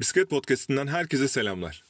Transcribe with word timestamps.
Bisiklet 0.00 0.30
Podcast'inden 0.30 0.86
herkese 0.86 1.28
selamlar. 1.28 1.84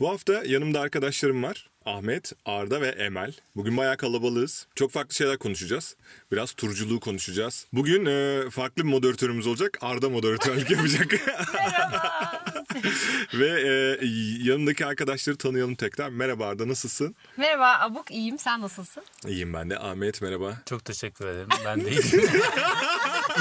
Bu 0.00 0.08
hafta 0.08 0.42
yanımda 0.46 0.80
arkadaşlarım 0.80 1.42
var. 1.42 1.70
Ahmet, 1.84 2.32
Arda 2.44 2.80
ve 2.80 2.88
Emel. 2.88 3.34
Bugün 3.56 3.76
bayağı 3.76 3.96
kalabalığız. 3.96 4.66
Çok 4.74 4.90
farklı 4.90 5.14
şeyler 5.14 5.38
konuşacağız. 5.38 5.96
Biraz 6.32 6.52
turculuğu 6.52 7.00
konuşacağız. 7.00 7.66
Bugün 7.72 8.06
e, 8.06 8.42
farklı 8.50 8.84
bir 8.84 8.88
moderatörümüz 8.88 9.46
olacak. 9.46 9.78
Arda 9.80 10.08
moderatörlük 10.10 10.70
yapacak. 10.70 11.14
ve 13.34 13.48
e, 13.48 14.06
yanındaki 14.42 14.86
arkadaşları 14.86 15.36
tanıyalım 15.36 15.74
tekrar. 15.74 16.08
Merhaba 16.08 16.46
Arda 16.46 16.68
nasılsın? 16.68 17.14
Merhaba 17.36 17.78
Abuk, 17.80 18.10
iyiyim. 18.10 18.38
Sen 18.38 18.60
nasılsın? 18.62 19.04
İyiyim 19.26 19.54
ben 19.54 19.70
de. 19.70 19.78
Ahmet 19.78 20.22
merhaba. 20.22 20.56
Çok 20.66 20.84
teşekkür 20.84 21.26
ederim. 21.26 21.48
Ben 21.64 21.84
de 21.84 21.90
iyiyim. 21.90 22.30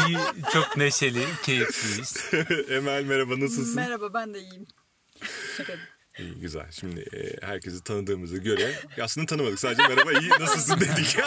İyi, 0.07 0.17
çok 0.53 0.77
neşeli, 0.77 1.25
keyifliyiz. 1.43 2.29
Emel 2.69 3.03
merhaba 3.03 3.39
nasılsın? 3.39 3.75
Merhaba 3.75 4.13
ben 4.13 4.33
de 4.33 4.39
iyiyim. 4.39 4.67
İyi 6.19 6.33
güzel. 6.39 6.71
Şimdi 6.71 6.99
e, 6.99 7.45
herkesi 7.45 7.83
tanıdığımıza 7.83 8.37
göre 8.37 8.73
aslında 9.01 9.27
tanımadık. 9.27 9.59
Sadece 9.59 9.87
merhaba 9.87 10.11
iyi 10.11 10.29
nasılsın 10.29 10.79
dedik. 10.79 11.17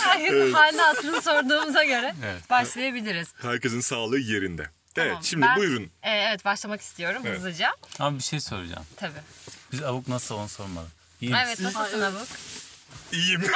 Herkesin 0.00 0.52
halini 0.52 0.80
hatırını 0.80 1.22
sorduğumuza 1.22 1.84
göre 1.84 2.14
Evet. 2.24 2.50
başlayabiliriz. 2.50 3.28
Herkesin 3.42 3.80
sağlığı 3.80 4.18
yerinde. 4.18 4.70
Evet 4.96 5.08
Tamam, 5.08 5.24
şimdi 5.24 5.46
ben, 5.46 5.56
buyurun. 5.56 5.90
e, 6.02 6.10
evet 6.10 6.44
başlamak 6.44 6.80
istiyorum 6.80 7.22
Evet. 7.26 7.36
hızlıca. 7.38 7.70
Ama 7.98 8.18
bir 8.18 8.22
şey 8.22 8.40
soracağım. 8.40 8.84
Tabii. 8.96 9.12
Biz 9.72 9.82
avuk 9.82 10.08
nasıl 10.08 10.34
onu 10.34 10.48
sormadık. 10.48 10.90
İyi 11.20 11.34
Evet 11.44 11.60
nasılsın 11.60 12.00
Abuk? 12.02 12.26
İyiyim. 13.12 13.42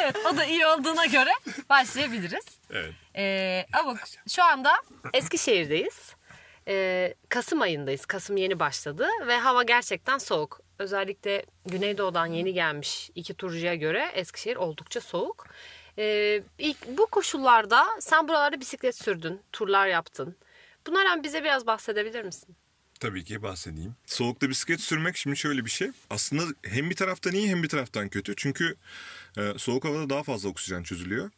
Evet 0.00 0.16
o 0.32 0.36
da 0.36 0.44
iyi 0.44 0.66
olduğuna 0.66 1.06
göre 1.06 1.30
başlayabiliriz. 1.70 2.44
evet. 2.70 2.92
Ee, 3.16 3.66
Abuk 3.72 3.98
şu 4.28 4.44
anda 4.44 4.72
Eskişehir'deyiz. 5.14 6.12
Ee, 6.68 7.14
Kasım 7.28 7.60
ayındayız. 7.60 8.06
Kasım 8.06 8.36
yeni 8.36 8.60
başladı 8.60 9.08
ve 9.26 9.38
hava 9.38 9.62
gerçekten 9.62 10.18
soğuk. 10.18 10.60
Özellikle 10.78 11.44
Güneydoğu'dan 11.66 12.26
yeni 12.26 12.52
gelmiş 12.54 13.10
iki 13.14 13.34
turcuya 13.34 13.74
göre 13.74 14.10
Eskişehir 14.14 14.56
oldukça 14.56 15.00
soğuk. 15.00 15.46
Ee, 15.98 16.42
ilk, 16.58 16.76
bu 16.98 17.06
koşullarda 17.06 17.86
sen 18.00 18.28
buralarda 18.28 18.60
bisiklet 18.60 18.96
sürdün, 18.96 19.40
turlar 19.52 19.86
yaptın. 19.86 20.36
Bunlardan 20.86 21.22
bize 21.22 21.44
biraz 21.44 21.66
bahsedebilir 21.66 22.22
misin? 22.22 22.56
Tabii 23.00 23.24
ki 23.24 23.42
bahsedeyim. 23.42 23.94
Soğukta 24.06 24.48
bisiklet 24.48 24.80
sürmek 24.80 25.16
şimdi 25.16 25.36
şöyle 25.36 25.64
bir 25.64 25.70
şey. 25.70 25.90
Aslında 26.10 26.42
hem 26.64 26.90
bir 26.90 26.96
taraftan 26.96 27.32
iyi 27.32 27.48
hem 27.48 27.62
bir 27.62 27.68
taraftan 27.68 28.08
kötü. 28.08 28.36
Çünkü 28.36 28.76
e, 29.38 29.52
soğuk 29.56 29.84
havada 29.84 30.10
daha 30.10 30.22
fazla 30.22 30.48
oksijen 30.48 30.82
çözülüyor. 30.82 31.30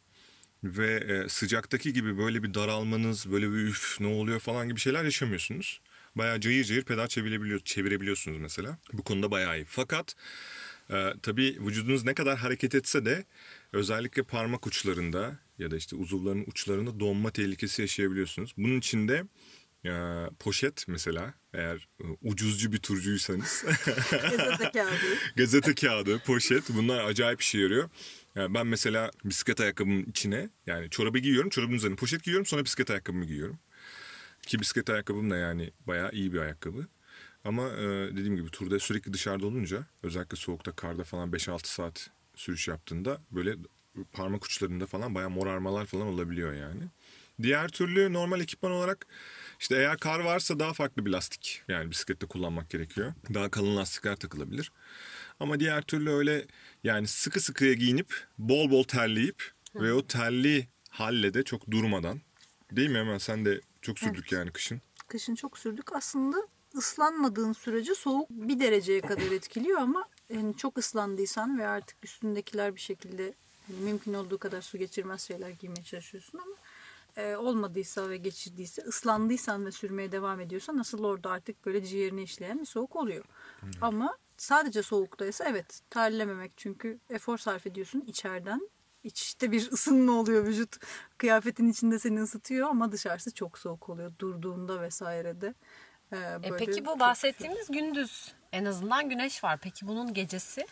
Ve 0.63 0.95
e, 0.95 1.29
sıcaktaki 1.29 1.93
gibi 1.93 2.17
böyle 2.17 2.43
bir 2.43 2.53
daralmanız, 2.53 3.31
böyle 3.31 3.51
bir 3.51 3.57
üf 3.57 3.97
ne 3.99 4.07
oluyor 4.07 4.39
falan 4.39 4.67
gibi 4.67 4.79
şeyler 4.79 5.03
yaşamıyorsunuz. 5.03 5.81
Bayağı 6.15 6.39
cayır 6.39 6.63
cayır 6.63 6.83
pedal 6.83 7.07
çevirebiliyor, 7.07 7.59
çevirebiliyorsunuz 7.59 8.37
mesela. 8.37 8.77
Bu 8.93 9.03
konuda 9.03 9.31
bayağı 9.31 9.57
iyi. 9.59 9.65
Fakat 9.65 10.15
e, 10.91 11.13
tabii 11.23 11.57
vücudunuz 11.65 12.03
ne 12.03 12.13
kadar 12.13 12.37
hareket 12.37 12.75
etse 12.75 13.05
de 13.05 13.25
özellikle 13.73 14.23
parmak 14.23 14.67
uçlarında 14.67 15.39
ya 15.57 15.71
da 15.71 15.77
işte 15.77 15.95
uzuvların 15.95 16.43
uçlarında 16.47 16.99
donma 16.99 17.31
tehlikesi 17.31 17.81
yaşayabiliyorsunuz. 17.81 18.53
Bunun 18.57 18.77
için 18.77 19.07
de 19.07 19.23
e, 19.85 19.91
poşet 20.39 20.87
mesela 20.87 21.33
eğer 21.53 21.87
e, 22.01 22.05
ucuzcu 22.21 22.71
bir 22.71 22.77
turcuysanız 22.77 23.65
Gazete 24.11 24.71
kağıdı. 24.73 24.95
gazete 25.35 25.75
kağıdı, 25.75 26.19
poşet 26.19 26.63
bunlar 26.69 27.03
acayip 27.03 27.41
işe 27.41 27.59
yarıyor. 27.59 27.89
Yani 28.35 28.53
ben 28.53 28.67
mesela 28.67 29.11
bisiklet 29.25 29.61
ayakkabımın 29.61 30.03
içine 30.03 30.49
yani 30.65 30.89
çorabı 30.89 31.19
giyiyorum, 31.19 31.49
çorabın 31.49 31.73
üzerine 31.73 31.95
poşet 31.95 32.23
giyiyorum 32.23 32.45
sonra 32.45 32.65
bisiklet 32.65 32.91
ayakkabımı 32.91 33.25
giyiyorum. 33.25 33.59
Ki 34.41 34.59
bisiklet 34.59 34.89
ayakkabım 34.89 35.31
da 35.31 35.37
yani 35.37 35.71
bayağı 35.87 36.11
iyi 36.11 36.33
bir 36.33 36.39
ayakkabı. 36.39 36.87
Ama 37.45 37.69
e, 37.69 37.83
dediğim 38.11 38.35
gibi 38.35 38.49
turda 38.49 38.79
sürekli 38.79 39.13
dışarıda 39.13 39.47
olunca 39.47 39.85
özellikle 40.03 40.37
soğukta 40.37 40.71
karda 40.71 41.03
falan 41.03 41.29
5-6 41.31 41.67
saat 41.67 42.09
sürüş 42.35 42.67
yaptığında 42.67 43.19
böyle 43.31 43.55
parmak 44.11 44.45
uçlarında 44.45 44.85
falan 44.85 45.15
bayağı 45.15 45.29
morarmalar 45.29 45.85
falan 45.85 46.07
olabiliyor 46.07 46.53
yani. 46.53 46.83
Diğer 47.41 47.67
türlü 47.69 48.13
normal 48.13 48.41
ekipman 48.41 48.71
olarak 48.71 49.07
işte 49.59 49.75
eğer 49.75 49.97
kar 49.97 50.19
varsa 50.19 50.59
daha 50.59 50.73
farklı 50.73 51.05
bir 51.05 51.11
lastik 51.11 51.63
yani 51.67 51.91
bisiklette 51.91 52.25
kullanmak 52.25 52.69
gerekiyor. 52.69 53.13
Daha 53.33 53.49
kalın 53.51 53.75
lastikler 53.77 54.15
takılabilir. 54.15 54.71
Ama 55.39 55.59
diğer 55.59 55.81
türlü 55.81 56.09
öyle 56.09 56.45
yani 56.83 57.07
sıkı 57.07 57.41
sıkıya 57.41 57.73
giyinip 57.73 58.27
bol 58.37 58.71
bol 58.71 58.83
terleyip 58.83 59.51
ve 59.75 59.93
o 59.93 60.07
terli 60.07 60.67
halle 60.89 61.33
de 61.33 61.43
çok 61.43 61.71
durmadan 61.71 62.21
değil 62.71 62.89
mi 62.89 62.97
hemen 62.97 63.17
sen 63.17 63.45
de 63.45 63.61
çok 63.81 63.99
sürdük 63.99 64.31
yani 64.31 64.51
kışın. 64.51 64.81
Kışın 65.07 65.35
çok 65.35 65.57
sürdük. 65.57 65.95
Aslında 65.95 66.37
ıslanmadığın 66.75 67.53
sürece 67.53 67.95
soğuk 67.95 68.29
bir 68.29 68.59
dereceye 68.59 69.01
kadar 69.01 69.31
etkiliyor 69.31 69.79
ama 69.79 70.05
yani 70.29 70.57
çok 70.57 70.77
ıslandıysan 70.77 71.59
ve 71.59 71.67
artık 71.67 71.97
üstündekiler 72.03 72.75
bir 72.75 72.81
şekilde 72.81 73.33
hani 73.67 73.79
mümkün 73.79 74.13
olduğu 74.13 74.37
kadar 74.37 74.61
su 74.61 74.77
geçirmez 74.77 75.21
şeyler 75.21 75.49
giymeye 75.49 75.83
çalışıyorsun 75.83 76.39
ama 76.39 76.55
e, 77.17 77.35
olmadıysa 77.35 78.09
ve 78.09 78.17
geçirdiyse 78.17 78.81
ıslandıysan 78.81 79.65
ve 79.65 79.71
sürmeye 79.71 80.11
devam 80.11 80.39
ediyorsan 80.39 80.77
nasıl 80.77 81.03
orada 81.03 81.29
artık 81.29 81.65
böyle 81.65 81.85
ciğerini 81.85 82.23
işleyen 82.23 82.59
bir 82.59 82.65
soğuk 82.65 82.95
oluyor. 82.95 83.25
Ama 83.81 84.17
sadece 84.37 84.83
soğuktaysa 84.83 85.45
evet 85.45 85.81
terlememek 85.89 86.51
çünkü 86.57 86.99
efor 87.09 87.37
sarf 87.37 87.67
ediyorsun 87.67 88.03
içeriden. 88.07 88.69
İçte 89.03 89.51
bir 89.51 89.71
ısınma 89.71 90.11
oluyor 90.11 90.45
vücut 90.45 90.77
kıyafetin 91.17 91.67
içinde 91.67 91.99
seni 91.99 92.21
ısıtıyor 92.21 92.69
ama 92.69 92.91
dışarısı 92.91 93.33
çok 93.33 93.57
soğuk 93.57 93.89
oluyor 93.89 94.11
durduğunda 94.19 94.81
vesairede. 94.81 95.53
Ee, 96.11 96.17
E, 96.17 96.43
böyle 96.43 96.65
peki 96.65 96.81
bu 96.81 96.89
çok- 96.89 96.99
bahsettiğimiz 96.99 97.71
gündüz. 97.71 98.33
En 98.51 98.65
azından 98.65 99.09
güneş 99.09 99.43
var. 99.43 99.59
Peki 99.61 99.87
bunun 99.87 100.13
gecesi? 100.13 100.67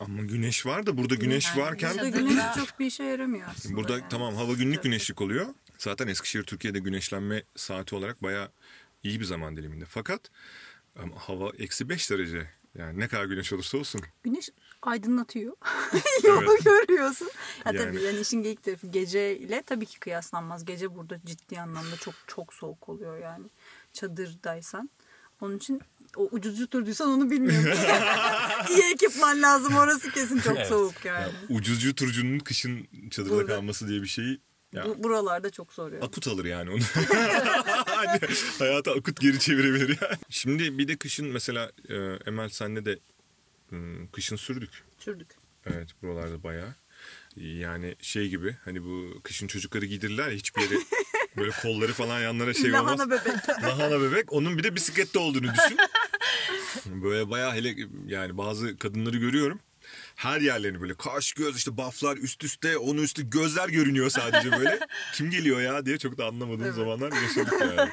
Ama 0.00 0.22
güneş 0.22 0.66
var 0.66 0.86
da 0.86 0.96
burada 0.96 1.14
güneş 1.14 1.46
Yani 1.48 1.60
varken 1.60 1.94
Burada 1.94 2.08
güneş 2.08 2.44
çok 2.56 2.78
bir 2.80 2.86
işe 2.86 3.04
yaramıyor 3.04 3.48
aslında. 3.56 3.76
burada 3.76 3.92
yani. 3.92 4.04
tamam 4.10 4.34
hava 4.34 4.52
günlük 4.52 4.82
güneşlik 4.82 5.20
oluyor. 5.20 5.46
Zaten 5.78 6.08
Eskişehir 6.08 6.44
Türkiye'de 6.44 6.78
güneşlenme 6.78 7.42
saati 7.56 7.94
olarak 7.94 8.22
bayağı 8.22 8.48
iyi 9.02 9.20
bir 9.20 9.24
zaman 9.24 9.56
diliminde. 9.56 9.84
Fakat 9.84 10.20
ama 11.02 11.16
hava 11.16 11.50
eksi 11.58 11.88
5 11.88 12.10
derece. 12.10 12.50
Yani 12.78 13.00
ne 13.00 13.08
kadar 13.08 13.24
güneş 13.24 13.52
olursa 13.52 13.78
olsun. 13.78 14.00
Güneş 14.22 14.48
aydınlatıyor. 14.82 15.56
Yolu 16.24 16.56
görüyorsun. 16.64 17.30
Ya 17.66 17.72
Yani- 17.72 17.78
tabii 17.78 18.02
yani 18.02 18.20
işin 18.20 18.42
geyik 18.42 18.62
tarafı 18.62 18.86
gece 18.86 19.36
ile 19.38 19.62
tabii 19.62 19.86
ki 19.86 19.98
kıyaslanmaz. 20.00 20.64
Gece 20.64 20.94
burada 20.94 21.16
ciddi 21.24 21.60
anlamda 21.60 21.96
çok 21.96 22.14
çok 22.26 22.54
soğuk 22.54 22.88
oluyor 22.88 23.18
yani. 23.18 23.46
Çadırdaysan. 23.92 24.90
Onun 25.40 25.56
için 25.56 25.80
o 26.16 26.28
ucuzcu 26.30 26.66
turduysan 26.66 27.08
onu 27.10 27.30
bilmiyorum. 27.30 27.78
İyi 28.70 28.92
ekipman 28.94 29.42
lazım 29.42 29.76
orası 29.76 30.10
kesin 30.10 30.38
çok 30.40 30.56
Evet. 30.56 30.66
soğuk 30.68 31.04
yani. 31.04 31.32
Ucuzcu 31.48 31.94
turcunun 31.94 32.38
kışın 32.38 32.86
çadırda 33.10 33.34
Burada- 33.34 33.54
kalması 33.54 33.88
diye 33.88 34.02
bir 34.02 34.06
şeyi 34.06 34.40
ya, 34.72 34.84
Bu, 34.84 35.02
buralarda 35.02 35.50
çok 35.50 35.72
zor 35.72 35.92
yani. 35.92 36.04
akut 36.04 36.28
alır 36.28 36.44
yani 36.44 36.70
onu. 36.70 36.78
Hani 37.86 38.20
hayata 38.58 38.92
akut 38.92 39.20
geri 39.20 39.38
çevirebilir 39.38 39.88
yani. 40.02 40.16
Şimdi 40.28 40.78
bir 40.78 40.88
de 40.88 40.96
kışın 40.96 41.26
mesela 41.26 41.72
e, 41.88 41.94
Emel 42.26 42.48
senle 42.48 42.84
de 42.84 42.98
e, 43.72 43.76
kışın 44.12 44.36
sürdük. 44.36 44.70
Sürdük. 44.98 45.28
Evet 45.66 45.88
buralarda 46.02 46.42
bayağı. 46.42 46.74
Yani 47.36 47.96
şey 48.00 48.28
gibi 48.28 48.56
hani 48.64 48.84
bu 48.84 49.20
kışın 49.22 49.46
çocukları 49.46 49.86
giydirirler 49.86 50.28
ya 50.28 50.34
hiçbir 50.34 50.62
yere 50.62 50.74
böyle 51.36 51.50
kolları 51.50 51.92
falan 51.92 52.20
yanlara 52.20 52.54
şey 52.54 52.74
olmaz. 52.74 52.98
Lahana 52.98 53.10
bebek. 53.10 53.48
Lahana 53.62 54.00
bebek. 54.00 54.32
Onun 54.32 54.58
bir 54.58 54.62
de 54.62 54.74
bisiklette 54.76 55.18
olduğunu 55.18 55.42
düşün. 55.54 55.78
Böyle 56.86 57.30
bayağı 57.30 57.54
hele 57.54 57.74
yani 58.06 58.38
bazı 58.38 58.78
kadınları 58.78 59.16
görüyorum. 59.16 59.60
Her 60.14 60.40
yerlerini 60.40 60.80
böyle 60.80 60.94
kaş 60.94 61.32
göz 61.32 61.56
işte 61.56 61.76
baflar 61.76 62.16
üst 62.16 62.44
üste 62.44 62.78
onun 62.78 63.02
üstü 63.02 63.30
gözler 63.30 63.68
görünüyor 63.68 64.10
sadece 64.10 64.52
böyle. 64.52 64.80
Kim 65.14 65.30
geliyor 65.30 65.60
ya 65.60 65.86
diye 65.86 65.98
çok 65.98 66.18
da 66.18 66.26
anlamadığım 66.26 66.64
Evet. 66.64 66.74
zamanlar 66.74 67.12
yaşadık 67.12 67.52
yani. 67.60 67.90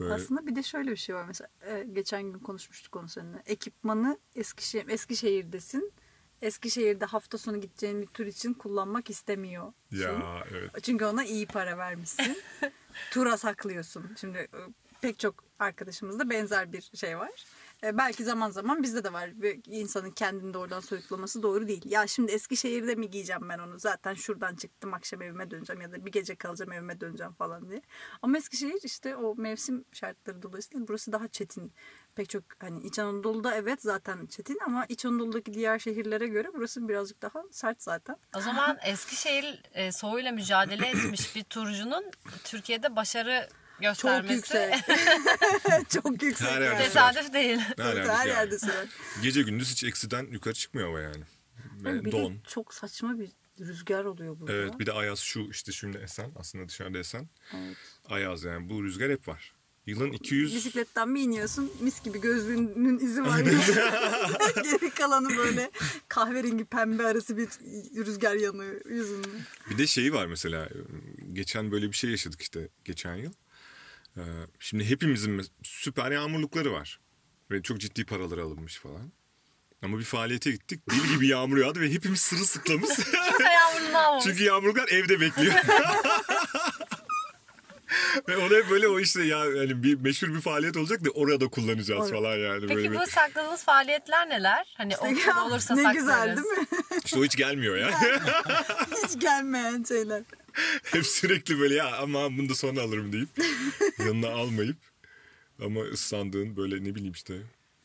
Böyle, 0.00 0.14
Aslında 0.14 0.46
bir 0.46 0.56
de 0.56 0.62
şöyle 0.62 0.90
bir 0.90 0.96
şey 0.96 1.14
var 1.14 1.24
mesela 1.24 1.48
e, 1.66 1.84
geçen 1.92 2.22
gün 2.22 2.38
konuşmuştuk 2.38 2.96
onu 2.96 3.08
seninle. 3.08 3.42
Ekipmanı 3.46 4.18
Eskişehir, 4.34 4.88
Eskişehir'desin. 4.88 5.92
Eskişehir'de 6.42 7.04
hafta 7.04 7.38
sonu 7.38 7.60
gideceğin 7.60 8.02
bir 8.02 8.06
tur 8.06 8.26
için 8.26 8.54
kullanmak 8.54 9.10
istemiyor. 9.10 9.72
ya 9.90 10.44
evet. 10.50 10.70
Çünkü 10.82 11.04
ona 11.04 11.24
iyi 11.24 11.46
para 11.46 11.78
vermişsin. 11.78 12.38
Tura 13.10 13.36
saklıyorsun. 13.36 14.10
Şimdi 14.20 14.38
e, 14.38 14.48
pek 15.00 15.18
çok 15.18 15.44
arkadaşımızda 15.58 16.30
benzer 16.30 16.72
bir 16.72 16.90
şey 16.94 17.18
var. 17.18 17.44
E, 17.84 17.98
belki 17.98 18.24
zaman 18.24 18.50
zaman 18.50 18.82
bizde 18.82 19.04
de 19.04 19.12
var. 19.12 19.42
Bir 19.42 19.60
insanın 19.66 20.10
kendini 20.10 20.54
de 20.54 20.58
oradan 20.58 20.80
soyutlaması 20.80 21.42
doğru 21.42 21.68
değil. 21.68 21.82
Ya 21.84 22.06
şimdi 22.06 22.32
Eskişehir'de 22.32 22.94
mi 22.94 23.10
giyeceğim 23.10 23.48
ben 23.48 23.58
onu? 23.58 23.78
Zaten 23.78 24.14
şuradan 24.14 24.56
çıktım 24.56 24.94
akşam 24.94 25.22
evime 25.22 25.50
döneceğim 25.50 25.82
ya 25.82 25.92
da 25.92 26.06
bir 26.06 26.12
gece 26.12 26.36
kalacağım 26.36 26.72
evime 26.72 27.00
döneceğim 27.00 27.32
falan 27.32 27.70
diye. 27.70 27.82
Ama 28.22 28.38
Eskişehir 28.38 28.80
işte 28.84 29.16
o 29.16 29.34
mevsim 29.36 29.84
şartları 29.92 30.42
dolayısıyla 30.42 30.88
burası 30.88 31.12
daha 31.12 31.28
çetin. 31.28 31.72
Pek 32.16 32.28
çok 32.28 32.44
hani 32.58 32.86
İç 32.86 32.98
Anadolu'da 32.98 33.54
evet 33.54 33.82
zaten 33.82 34.26
çetin 34.26 34.58
ama 34.66 34.86
İç 34.88 35.04
Anadolu'daki 35.04 35.54
diğer 35.54 35.78
şehirlere 35.78 36.26
göre 36.26 36.48
burası 36.54 36.88
birazcık 36.88 37.22
daha 37.22 37.42
sert 37.50 37.82
zaten. 37.82 38.16
O 38.36 38.40
zaman 38.40 38.78
Eskişehir 38.84 39.62
e, 39.72 39.92
soğuyla 39.92 40.32
mücadele 40.32 40.86
etmiş 40.86 41.36
bir 41.36 41.44
turcunun 41.44 42.04
Türkiye'de 42.44 42.96
başarı 42.96 43.48
Çok 43.72 43.80
göstermesi 43.82 44.34
yüksek. 44.34 44.74
Çok 45.90 46.22
yüksek. 46.22 46.48
Her 46.48 46.60
yani. 46.60 46.64
yerde 46.64 46.84
tesadüf 46.84 47.32
değil. 47.32 47.58
Her 47.76 47.96
yerde, 47.96 48.12
Her 48.12 48.26
yerde 48.26 48.58
sürer. 48.58 48.88
Gece 49.22 49.42
gündüz 49.42 49.70
hiç 49.72 49.84
eksiden 49.84 50.26
yukarı 50.26 50.54
çıkmıyor 50.54 50.88
hava 50.88 51.00
yani. 51.00 51.24
Ve 51.84 52.04
Bir 52.04 52.12
de 52.12 52.12
don. 52.12 52.36
çok 52.46 52.74
saçma 52.74 53.18
bir 53.18 53.30
rüzgar 53.60 54.04
oluyor 54.04 54.40
burada. 54.40 54.52
Evet 54.52 54.78
bir 54.78 54.86
de 54.86 54.92
ayaz 54.92 55.18
şu 55.18 55.40
işte 55.40 55.72
şimdi 55.72 55.98
esen 55.98 56.32
aslında 56.36 56.68
dışarıda 56.68 56.98
esen. 56.98 57.28
Evet. 57.56 57.76
Ayaz 58.08 58.44
yani 58.44 58.68
bu 58.68 58.84
rüzgar 58.84 59.10
hep 59.10 59.28
var. 59.28 59.52
Yılın 59.90 60.12
200 60.12 60.54
Bisikletten 60.54 61.14
bir 61.14 61.20
iniyorsun 61.20 61.72
mis 61.80 62.02
gibi 62.02 62.20
gözlüğünün 62.20 62.98
izi 62.98 63.22
var. 63.22 63.40
Geri 64.64 64.90
kalanı 64.90 65.36
böyle 65.36 65.70
kahverengi 66.08 66.64
pembe 66.64 67.06
arası 67.06 67.36
bir 67.36 67.48
rüzgar 68.06 68.34
yanıyor 68.34 68.80
yüzünde. 68.90 69.28
Bir 69.70 69.78
de 69.78 69.86
şeyi 69.86 70.12
var 70.12 70.26
mesela 70.26 70.68
geçen 71.32 71.72
böyle 71.72 71.88
bir 71.88 71.96
şey 71.96 72.10
yaşadık 72.10 72.42
işte 72.42 72.68
geçen 72.84 73.14
yıl. 73.14 73.32
Ee, 74.16 74.20
Şimdi 74.60 74.84
hepimizin 74.84 75.46
süper 75.62 76.10
yağmurlukları 76.10 76.72
var. 76.72 77.00
Ve 77.50 77.62
çok 77.62 77.80
ciddi 77.80 78.04
paralar 78.04 78.38
alınmış 78.38 78.78
falan. 78.78 79.12
Ama 79.82 79.98
bir 79.98 80.04
faaliyete 80.04 80.50
gittik. 80.50 80.90
Deli 80.90 81.14
gibi 81.14 81.26
yağmur 81.26 81.58
yağdı 81.58 81.80
ve 81.80 81.92
hepimiz 81.92 82.20
sırılsıklamız. 82.20 82.96
Kimse 82.96 83.52
yağmurunu 83.52 83.98
almamış. 83.98 84.24
Çünkü 84.28 84.44
yağmurluklar 84.44 84.88
evde 84.88 85.20
bekliyor. 85.20 85.54
ve 88.28 88.36
onu 88.36 88.54
hep 88.56 88.70
böyle 88.70 88.88
o 88.88 89.00
işte 89.00 89.22
ya 89.24 89.38
hani 89.40 89.82
bir 89.82 89.94
meşhur 90.00 90.28
bir 90.34 90.40
faaliyet 90.40 90.76
olacak 90.76 91.04
da 91.04 91.10
orada 91.10 91.48
kullanacağız 91.48 92.00
Orada. 92.00 92.14
falan 92.14 92.36
yani. 92.36 92.62
böyle 92.62 92.74
Peki 92.74 92.92
bir- 92.92 92.98
bu 92.98 93.06
sakladığınız 93.06 93.64
faaliyetler 93.64 94.28
neler? 94.28 94.74
Hani 94.76 94.96
o 94.96 95.06
Ya, 95.06 95.44
olursa 95.46 95.74
ne 95.74 95.82
saklarız. 95.82 95.98
güzel 96.00 96.36
değil 96.36 96.46
mi? 96.46 96.66
İşte 97.04 97.18
o 97.18 97.24
hiç 97.24 97.36
gelmiyor 97.36 97.76
ya. 97.76 98.00
Hiç 99.04 99.20
gelmeyen 99.20 99.82
şeyler. 99.88 100.22
hep 100.84 101.06
sürekli 101.06 101.60
böyle 101.60 101.74
ya 101.74 101.96
ama 101.96 102.36
bunu 102.38 102.48
da 102.48 102.54
sonra 102.54 102.80
alırım 102.82 103.12
deyip 103.12 103.28
yanına 103.98 104.28
almayıp 104.30 104.76
ama 105.64 105.80
ıslandığın 105.80 106.56
böyle 106.56 106.84
ne 106.84 106.94
bileyim 106.94 107.12
işte 107.12 107.34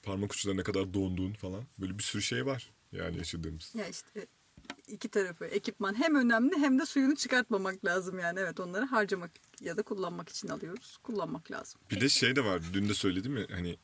parmak 0.04 0.34
uçlarına 0.34 0.64
kadar 0.64 0.94
donduğun 0.94 1.34
falan 1.34 1.64
böyle 1.80 1.98
bir 1.98 2.04
sürü 2.04 2.22
şey 2.22 2.46
var 2.46 2.70
yani 2.92 3.18
yaşadığımız. 3.18 3.72
Ya 3.76 3.88
işte 3.88 4.26
iki 4.88 5.10
tarafı 5.10 5.46
ekipman 5.46 6.00
hem 6.02 6.16
önemli 6.16 6.58
hem 6.58 6.80
de 6.80 6.86
suyunu 6.86 7.16
çıkartmamak 7.16 7.86
lazım 7.86 8.20
yani. 8.20 8.40
Evet 8.40 8.60
onları 8.60 8.86
harcamak 8.86 9.32
ya 9.62 9.78
da 9.78 9.84
kullanmak 9.84 10.30
için 10.30 10.48
alıyoruz. 10.48 10.98
Kullanmak 11.04 11.52
lazım. 11.52 11.82
Bir 11.92 12.02
de 12.02 12.10
şey 12.10 12.36
de 12.36 12.46
var 12.46 12.62
dün 12.74 12.90
de 12.90 12.94
söyledim 12.94 13.38
ya 13.38 13.46
hani 13.52 13.78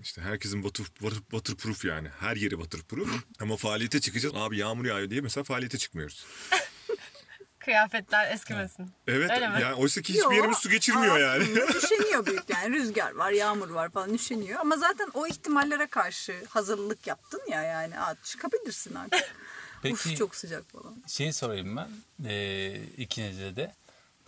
işte 0.00 0.20
herkesin 0.20 0.62
water, 0.62 0.84
water, 0.84 1.18
waterproof 1.18 1.84
yani 1.84 2.08
her 2.08 2.36
yeri 2.36 2.54
waterproof 2.54 3.08
ama 3.40 3.56
faaliyete 3.56 4.00
çıkacağız 4.00 4.34
abi 4.38 4.58
yağmur 4.58 4.84
yağıyor 4.84 5.10
diye 5.10 5.20
mesela 5.20 5.44
faaliyete 5.44 5.78
çıkmıyoruz. 5.78 6.26
Kıyafetler 7.58 8.34
eskimesin. 8.34 8.90
Evet 9.06 9.30
Öyle 9.30 9.48
mi? 9.48 9.58
yani 9.62 9.74
oysa 9.74 10.02
ki 10.02 10.08
hiçbir 10.14 10.24
Yo, 10.24 10.32
yerimiz 10.32 10.58
su 10.58 10.70
geçirmiyor 10.70 11.18
yani. 11.18 11.44
Üşeniyor 11.84 12.26
büyük 12.26 12.50
yani 12.50 12.76
rüzgar 12.76 13.14
var 13.14 13.30
yağmur 13.30 13.70
var 13.70 13.90
falan 13.90 14.14
üşeniyor. 14.14 14.60
Ama 14.60 14.76
zaten 14.76 15.08
o 15.14 15.26
ihtimallere 15.26 15.86
karşı 15.86 16.42
hazırlık 16.48 17.06
yaptın 17.06 17.40
ya 17.50 17.62
yani 17.62 18.00
Aa, 18.00 18.14
çıkabilirsin 18.24 18.94
artık. 18.94 19.34
Peki 19.84 19.94
Uf 19.94 20.16
çok 20.16 20.34
sıcak 20.34 20.70
falan. 20.72 21.02
şey 21.06 21.32
sorayım 21.32 21.76
ben 21.76 21.88
e, 22.28 22.74
ikinize 22.96 23.56
de. 23.56 23.74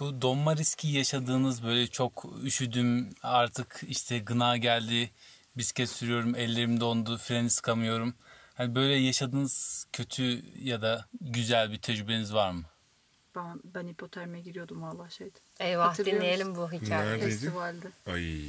Bu 0.00 0.22
donma 0.22 0.56
riski 0.56 0.88
yaşadığınız 0.88 1.64
böyle 1.64 1.86
çok 1.86 2.26
üşüdüm 2.42 3.14
artık 3.22 3.80
işte 3.88 4.18
gına 4.18 4.56
geldi 4.56 5.10
bisiklet 5.56 5.88
sürüyorum 5.88 6.34
ellerim 6.34 6.80
dondu 6.80 7.18
freni 7.18 7.50
sıkamıyorum. 7.50 8.14
Hani 8.54 8.74
böyle 8.74 8.94
yaşadığınız 8.94 9.86
kötü 9.92 10.42
ya 10.62 10.82
da 10.82 11.06
güzel 11.20 11.72
bir 11.72 11.78
tecrübeniz 11.78 12.34
var 12.34 12.50
mı? 12.50 12.62
Ben, 13.36 13.60
ben 13.64 13.88
hipotermiye 13.88 14.42
giriyordum 14.42 14.82
valla 14.82 15.08
şeyde. 15.10 15.38
Eyvah 15.60 15.98
dinleyelim 16.04 16.54
bu 16.54 16.72
hikayeyi. 16.72 17.12
Neredeydi? 17.12 17.30
Festivalde. 17.30 17.90
Ay 18.06 18.40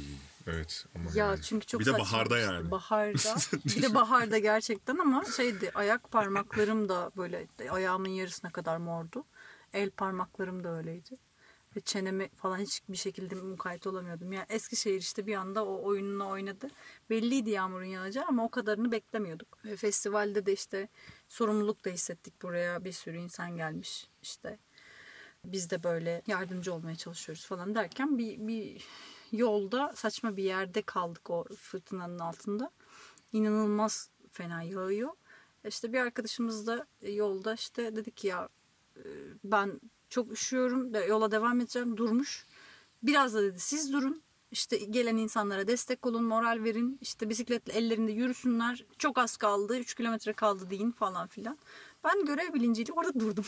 evet 0.46 0.84
ama 0.94 1.10
Ya 1.14 1.26
yani. 1.26 1.42
çünkü 1.42 1.66
çok 1.66 1.80
Bir 1.80 1.86
de 1.86 1.92
baharda 1.98 2.34
şey. 2.36 2.44
yani. 2.44 2.70
Baharda. 2.70 3.34
bir 3.64 3.82
de 3.82 3.94
baharda 3.94 4.38
gerçekten 4.38 4.98
ama 4.98 5.24
şeydi 5.36 5.70
ayak 5.74 6.10
parmaklarım 6.10 6.88
da 6.88 7.10
böyle 7.16 7.46
ayağımın 7.70 8.08
yarısına 8.08 8.50
kadar 8.50 8.76
mordu. 8.76 9.24
El 9.72 9.90
parmaklarım 9.90 10.64
da 10.64 10.76
öyleydi. 10.76 11.16
Ve 11.76 11.80
çenemi 11.80 12.28
falan 12.28 12.58
hiçbir 12.58 12.96
şekilde 12.96 13.34
mukayyet 13.34 13.86
olamıyordum. 13.86 14.32
Yani 14.32 14.46
Eskişehir 14.48 14.98
işte 15.00 15.26
bir 15.26 15.34
anda 15.34 15.64
o 15.64 15.84
oyununu 15.84 16.28
oynadı. 16.28 16.68
Belliydi 17.10 17.50
yağmurun 17.50 17.84
yağacağı 17.84 18.24
ama 18.28 18.44
o 18.44 18.48
kadarını 18.48 18.92
beklemiyorduk. 18.92 19.58
Ve 19.64 19.76
festivalde 19.76 20.46
de 20.46 20.52
işte 20.52 20.88
sorumluluk 21.28 21.84
da 21.84 21.90
hissettik 21.90 22.42
buraya. 22.42 22.84
Bir 22.84 22.92
sürü 22.92 23.16
insan 23.16 23.56
gelmiş 23.56 24.06
işte. 24.22 24.58
Biz 25.44 25.70
de 25.70 25.82
böyle 25.82 26.22
yardımcı 26.26 26.74
olmaya 26.74 26.96
çalışıyoruz 26.96 27.46
falan 27.46 27.74
derken 27.74 28.18
bir, 28.18 28.46
bir 28.46 28.82
yolda 29.32 29.92
saçma 29.96 30.36
bir 30.36 30.44
yerde 30.44 30.82
kaldık 30.82 31.30
o 31.30 31.44
fırtınanın 31.44 32.18
altında. 32.18 32.70
İnanılmaz 33.32 34.10
fena 34.32 34.62
yağıyor. 34.62 35.10
İşte 35.68 35.92
bir 35.92 35.98
arkadaşımız 35.98 36.66
da 36.66 36.86
yolda 37.02 37.54
işte 37.54 37.96
dedik 37.96 38.16
ki 38.16 38.26
ya 38.26 38.48
e, 38.96 39.02
ben 39.44 39.80
çok 40.08 40.32
üşüyorum 40.32 40.94
da 40.94 41.04
yola 41.04 41.30
devam 41.30 41.60
edeceğim 41.60 41.96
durmuş. 41.96 42.46
Biraz 43.02 43.34
da 43.34 43.42
dedi 43.42 43.60
siz 43.60 43.92
durun. 43.92 44.22
İşte 44.50 44.76
gelen 44.76 45.16
insanlara 45.16 45.66
destek 45.66 46.06
olun, 46.06 46.24
moral 46.24 46.64
verin. 46.64 46.98
İşte 47.00 47.28
bisikletle 47.28 47.72
ellerinde 47.72 48.12
yürüsünler. 48.12 48.84
Çok 48.98 49.18
az 49.18 49.36
kaldı, 49.36 49.78
3 49.78 49.94
kilometre 49.94 50.32
kaldı 50.32 50.70
deyin 50.70 50.90
falan 50.92 51.26
filan. 51.26 51.58
Ben 52.04 52.24
görev 52.24 52.54
bilinciyle 52.54 52.92
orada 52.92 53.20
durdum. 53.20 53.44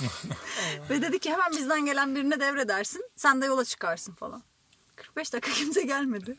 Ve 0.90 1.02
dedi 1.02 1.18
ki 1.18 1.32
hemen 1.32 1.52
bizden 1.52 1.86
gelen 1.86 2.14
birine 2.14 2.40
devredersin. 2.40 3.04
Sen 3.16 3.42
de 3.42 3.46
yola 3.46 3.64
çıkarsın 3.64 4.12
falan. 4.12 4.42
45 4.96 5.32
dakika 5.32 5.52
kimse 5.54 5.82
gelmedi. 5.82 6.36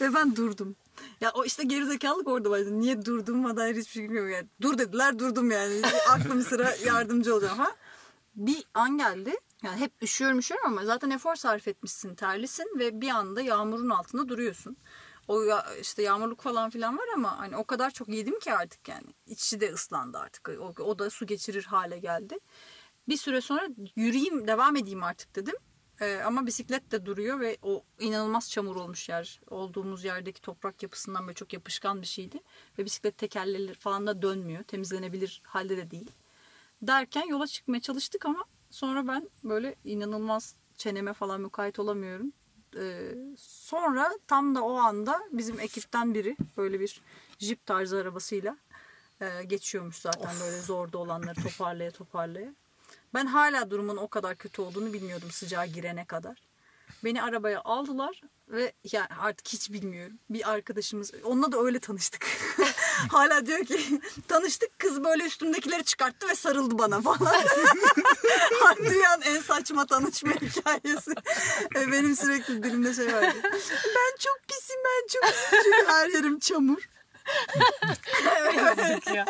Ve 0.00 0.14
ben 0.14 0.36
durdum. 0.36 0.76
Ya 1.20 1.30
o 1.34 1.44
işte 1.44 1.64
gerizekalılık 1.64 2.28
orada 2.28 2.50
vardı. 2.50 2.80
Niye 2.80 3.04
durduğuma 3.04 3.56
dair 3.56 3.76
hiçbir 3.76 3.92
şey 3.92 4.04
bilmiyorum. 4.04 4.30
Yani 4.30 4.46
dur 4.60 4.78
dediler 4.78 5.18
durdum 5.18 5.50
yani. 5.50 5.82
Aklım 6.10 6.42
sıra 6.42 6.74
yardımcı 6.84 7.34
olacağım 7.34 7.58
ha. 7.58 7.76
Bir 8.36 8.64
an 8.74 8.98
geldi. 8.98 9.36
Yani 9.62 9.80
hep 9.80 9.92
üşüyorum 10.02 10.38
üşüyorum 10.38 10.66
ama 10.66 10.84
zaten 10.84 11.10
efor 11.10 11.36
sarf 11.36 11.68
etmişsin, 11.68 12.14
terlisin 12.14 12.78
ve 12.78 13.00
bir 13.00 13.08
anda 13.08 13.40
yağmurun 13.40 13.90
altında 13.90 14.28
duruyorsun. 14.28 14.76
O 15.28 15.42
işte 15.80 16.02
yağmurluk 16.02 16.40
falan 16.40 16.70
filan 16.70 16.98
var 16.98 17.06
ama 17.14 17.38
hani 17.38 17.56
o 17.56 17.64
kadar 17.64 17.90
çok 17.90 18.08
yedim 18.08 18.38
ki 18.40 18.52
artık 18.52 18.88
yani. 18.88 19.06
İçi 19.26 19.60
de 19.60 19.72
ıslandı 19.72 20.18
artık. 20.18 20.48
O, 20.48 20.82
o 20.82 20.98
da 20.98 21.10
su 21.10 21.26
geçirir 21.26 21.64
hale 21.64 21.98
geldi. 21.98 22.38
Bir 23.08 23.16
süre 23.16 23.40
sonra 23.40 23.68
yürüyeyim, 23.96 24.46
devam 24.46 24.76
edeyim 24.76 25.02
artık 25.02 25.36
dedim. 25.36 25.54
Ee, 26.00 26.16
ama 26.24 26.46
bisiklet 26.46 26.92
de 26.92 27.06
duruyor 27.06 27.40
ve 27.40 27.58
o 27.62 27.84
inanılmaz 27.98 28.50
çamur 28.50 28.76
olmuş 28.76 29.08
yer. 29.08 29.40
Olduğumuz 29.50 30.04
yerdeki 30.04 30.40
toprak 30.40 30.82
yapısından 30.82 31.22
böyle 31.26 31.34
çok 31.34 31.52
yapışkan 31.52 32.02
bir 32.02 32.06
şeydi. 32.06 32.40
Ve 32.78 32.84
bisiklet 32.84 33.18
tekerleri 33.18 33.74
falan 33.74 34.06
da 34.06 34.22
dönmüyor. 34.22 34.62
Temizlenebilir 34.62 35.42
halde 35.44 35.76
de 35.76 35.90
değil. 35.90 36.10
Derken 36.82 37.26
yola 37.28 37.46
çıkmaya 37.46 37.80
çalıştık 37.80 38.26
ama 38.26 38.44
sonra 38.70 39.08
ben 39.08 39.30
böyle 39.44 39.74
inanılmaz 39.84 40.54
çeneme 40.76 41.12
falan 41.12 41.40
mukayyet 41.40 41.78
olamıyorum. 41.78 42.32
Ee, 42.80 43.14
sonra 43.38 44.18
tam 44.26 44.54
da 44.54 44.62
o 44.62 44.74
anda 44.74 45.22
bizim 45.32 45.60
ekipten 45.60 46.14
biri 46.14 46.36
böyle 46.56 46.80
bir 46.80 47.00
jip 47.38 47.66
tarzı 47.66 47.96
arabasıyla 47.98 48.56
e, 49.20 49.44
geçiyormuş 49.44 49.96
zaten 49.96 50.30
böyle 50.40 50.60
zorda 50.60 50.98
olanları 50.98 51.42
toparlaya 51.42 51.90
toparlaya. 51.90 52.54
Ben 53.14 53.26
hala 53.26 53.70
durumun 53.70 53.96
o 53.96 54.08
kadar 54.08 54.36
kötü 54.36 54.62
olduğunu 54.62 54.92
bilmiyordum 54.92 55.30
sıcağa 55.30 55.66
girene 55.66 56.04
kadar. 56.04 56.45
Beni 57.04 57.22
arabaya 57.22 57.60
aldılar 57.60 58.20
ve 58.48 58.72
yani 58.92 59.08
artık 59.20 59.48
hiç 59.48 59.72
bilmiyorum. 59.72 60.18
Bir 60.30 60.50
arkadaşımız 60.50 61.12
onunla 61.24 61.52
da 61.52 61.60
öyle 61.60 61.78
tanıştık. 61.78 62.26
hala 63.12 63.46
diyor 63.46 63.64
ki 63.64 64.00
tanıştık 64.28 64.78
kız 64.78 65.04
böyle 65.04 65.24
üstümdekileri 65.24 65.84
çıkarttı 65.84 66.28
ve 66.28 66.34
sarıldı 66.34 66.78
bana 66.78 67.00
falan. 67.00 67.34
Dünyanın 68.78 69.22
en 69.22 69.40
saçma 69.40 69.86
tanışma 69.86 70.30
hikayesi. 70.32 71.10
E, 71.76 71.92
Benim 71.92 72.16
sürekli 72.16 72.62
dilimde 72.62 72.94
şey 72.94 73.12
vardı. 73.12 73.36
Ben 73.84 74.16
çok 74.18 74.38
pisim 74.48 74.76
ben 74.84 75.06
çok 75.12 75.22
pisim 75.22 75.58
çünkü 75.64 75.86
her 75.92 76.08
yerim 76.08 76.38
çamur. 76.38 76.88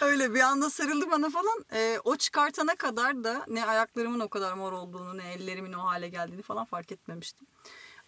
Öyle 0.00 0.34
bir 0.34 0.40
anda 0.40 0.70
sarıldı 0.70 1.10
bana 1.10 1.30
falan. 1.30 1.64
Ee, 1.72 1.98
o 2.04 2.16
çıkartana 2.16 2.76
kadar 2.76 3.24
da 3.24 3.44
ne 3.48 3.66
ayaklarımın 3.66 4.20
o 4.20 4.28
kadar 4.28 4.52
mor 4.52 4.72
olduğunu 4.72 5.18
ne 5.18 5.32
ellerimin 5.32 5.72
o 5.72 5.86
hale 5.86 6.08
geldiğini 6.08 6.42
falan 6.42 6.64
fark 6.64 6.92
etmemiştim. 6.92 7.46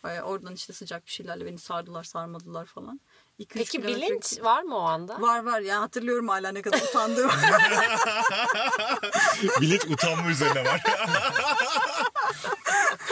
Ee, 0.04 0.20
oradan 0.20 0.54
işte 0.54 0.72
sıcak 0.72 1.06
bir 1.06 1.10
şeylerle 1.10 1.46
beni 1.46 1.58
sardılar 1.58 2.04
sarmadılar 2.04 2.66
falan. 2.66 3.00
İki, 3.38 3.58
Peki 3.58 3.82
bilinç 3.82 4.30
gittim. 4.30 4.44
var 4.44 4.62
mı 4.62 4.76
o 4.76 4.80
anda? 4.80 5.20
Var 5.20 5.44
var 5.44 5.60
ya 5.60 5.80
hatırlıyorum 5.80 6.28
hala 6.28 6.52
ne 6.52 6.62
kadar 6.62 6.80
utandığımı. 6.80 7.32
Bilinç 9.60 9.84
utanma 9.84 10.30
üzerine 10.30 10.64
var. 10.64 10.82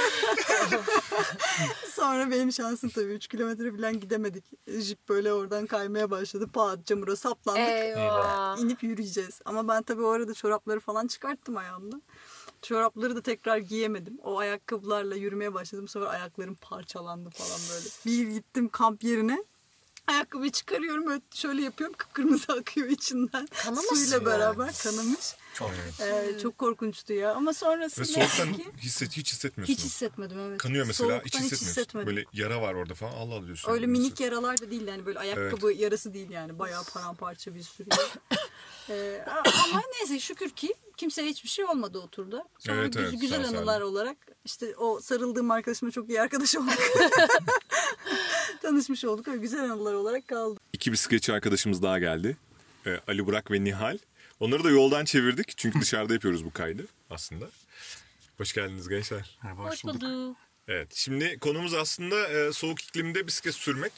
Sonra 1.94 2.30
benim 2.30 2.52
şansım 2.52 2.90
tabii 2.90 3.12
3 3.12 3.26
kilometre 3.28 3.76
falan 3.76 4.00
gidemedik. 4.00 4.44
Jip 4.68 5.08
böyle 5.08 5.32
oradan 5.32 5.66
kaymaya 5.66 6.10
başladı. 6.10 6.46
Pat 6.52 6.86
çamura 6.86 7.16
saplandık. 7.16 7.68
Eyvah. 7.68 8.58
İnip 8.58 8.82
yürüyeceğiz. 8.82 9.40
Ama 9.44 9.68
ben 9.68 9.82
tabii 9.82 10.02
o 10.02 10.08
arada 10.08 10.34
çorapları 10.34 10.80
falan 10.80 11.06
çıkarttım 11.06 11.56
ayağımda. 11.56 12.00
Çorapları 12.62 13.16
da 13.16 13.22
tekrar 13.22 13.58
giyemedim. 13.58 14.18
O 14.22 14.38
ayakkabılarla 14.38 15.14
yürümeye 15.14 15.54
başladım. 15.54 15.88
Sefer 15.88 16.06
ayaklarım 16.06 16.54
parçalandı 16.54 17.30
falan 17.30 17.60
böyle. 17.70 17.88
Bir 18.06 18.32
gittim 18.34 18.68
kamp 18.68 19.04
yerine. 19.04 19.44
Ayakkabıyı 20.06 20.52
çıkarıyorum 20.52 21.06
böyle 21.06 21.20
şöyle 21.34 21.62
yapıyorum 21.62 21.96
kıpkırmızı 21.98 22.52
akıyor 22.60 22.88
içinden. 22.88 23.48
Kanamış 23.64 23.86
Suyla 23.86 24.20
mı? 24.20 24.26
beraber 24.26 24.74
kanamış. 24.82 25.34
Çok. 25.58 25.70
Ee, 26.00 26.38
çok 26.42 26.58
korkunçtu 26.58 27.12
ya. 27.12 27.34
Ama 27.34 27.50
Ve 27.50 27.54
sonrasında 27.54 28.06
soğuktan 28.06 28.52
ki 28.52 28.64
hisset, 28.78 29.16
hiç 29.16 29.32
hissetmiyorsun. 29.32 29.74
hiç 29.74 29.84
hissetmedim 29.84 30.38
evet. 30.38 30.58
Kanıyor 30.58 30.86
mesela 30.86 31.08
hiç 31.24 31.32
Soğuktan 31.32 31.40
hissetmiyorsun. 31.40 31.66
hissetmedim. 31.66 32.06
Böyle 32.06 32.24
yara 32.32 32.62
var 32.62 32.74
orada 32.74 32.94
falan 32.94 33.12
Allah 33.12 33.34
Allah 33.34 33.46
diyorsun. 33.46 33.72
Öyle 33.72 33.86
minik 33.86 34.20
yaralar 34.20 34.60
da 34.60 34.70
değil 34.70 34.86
yani 34.88 35.06
böyle 35.06 35.18
ayakkabı 35.18 35.72
yarası 35.72 36.14
değil 36.14 36.30
yani 36.30 36.58
bayağı 36.58 36.84
paramparça 36.84 37.54
bir 37.54 37.62
sürü. 37.62 37.88
ee, 38.90 39.24
ama 39.64 39.82
neyse 39.98 40.20
şükür 40.20 40.50
ki 40.50 40.74
kimseye 40.96 41.28
hiçbir 41.28 41.48
şey 41.48 41.64
olmadı 41.64 41.98
o 41.98 42.08
turda. 42.08 42.44
Sonra 42.58 42.76
Evet, 42.80 42.96
evet, 42.96 43.20
güzel 43.20 43.42
sağ 43.44 43.48
anılar 43.48 43.72
salim. 43.74 43.86
olarak 43.86 44.16
işte 44.44 44.76
o 44.76 45.00
sarıldığım 45.00 45.50
arkadaşımla 45.50 45.92
çok 45.92 46.08
iyi 46.08 46.20
arkadaş 46.20 46.56
olduk. 46.56 46.72
Tanışmış 48.62 49.04
olduk 49.04 49.28
ve 49.28 49.36
güzel 49.36 49.64
anılar 49.64 49.94
olarak 49.94 50.28
kaldı. 50.28 50.60
İki 50.72 50.92
bisikletçi 50.92 51.32
arkadaşımız 51.32 51.82
daha 51.82 51.98
geldi. 51.98 52.36
Ee, 52.86 53.00
Ali 53.08 53.26
Burak 53.26 53.50
ve 53.50 53.64
Nihal. 53.64 53.98
Onları 54.40 54.64
da 54.64 54.70
yoldan 54.70 55.04
çevirdik. 55.04 55.58
Çünkü 55.58 55.80
dışarıda 55.80 56.12
yapıyoruz 56.12 56.44
bu 56.44 56.52
kaydı 56.52 56.86
aslında. 57.10 57.50
Hoş 58.38 58.52
geldiniz 58.52 58.88
gençler. 58.88 59.38
Hoş 59.72 59.84
bulduk. 59.84 60.36
Evet. 60.68 60.94
Şimdi 60.94 61.38
konumuz 61.38 61.74
aslında 61.74 62.28
e, 62.28 62.52
soğuk 62.52 62.82
iklimde 62.82 63.26
bisiklet 63.26 63.54
sürmek. 63.54 63.92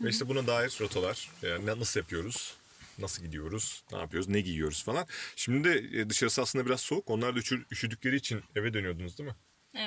Ve 0.00 0.08
işte 0.10 0.28
buna 0.28 0.46
dair 0.46 0.76
rotalar. 0.80 1.30
Yani 1.42 1.66
ne- 1.66 1.80
nasıl 1.80 2.00
yapıyoruz? 2.00 2.54
Nasıl 2.98 3.22
gidiyoruz? 3.24 3.82
Ne 3.92 3.98
yapıyoruz? 3.98 4.28
Ne 4.28 4.40
giyiyoruz 4.40 4.84
falan. 4.84 5.06
Şimdi 5.36 5.68
de 5.68 6.00
e, 6.00 6.10
dışarısı 6.10 6.42
aslında 6.42 6.66
biraz 6.66 6.80
soğuk. 6.80 7.10
Onlar 7.10 7.34
da 7.34 7.38
üşü- 7.38 7.64
üşüdükleri 7.72 8.16
için 8.16 8.42
eve 8.56 8.74
dönüyordunuz 8.74 9.18
değil 9.18 9.28
mi? 9.28 9.36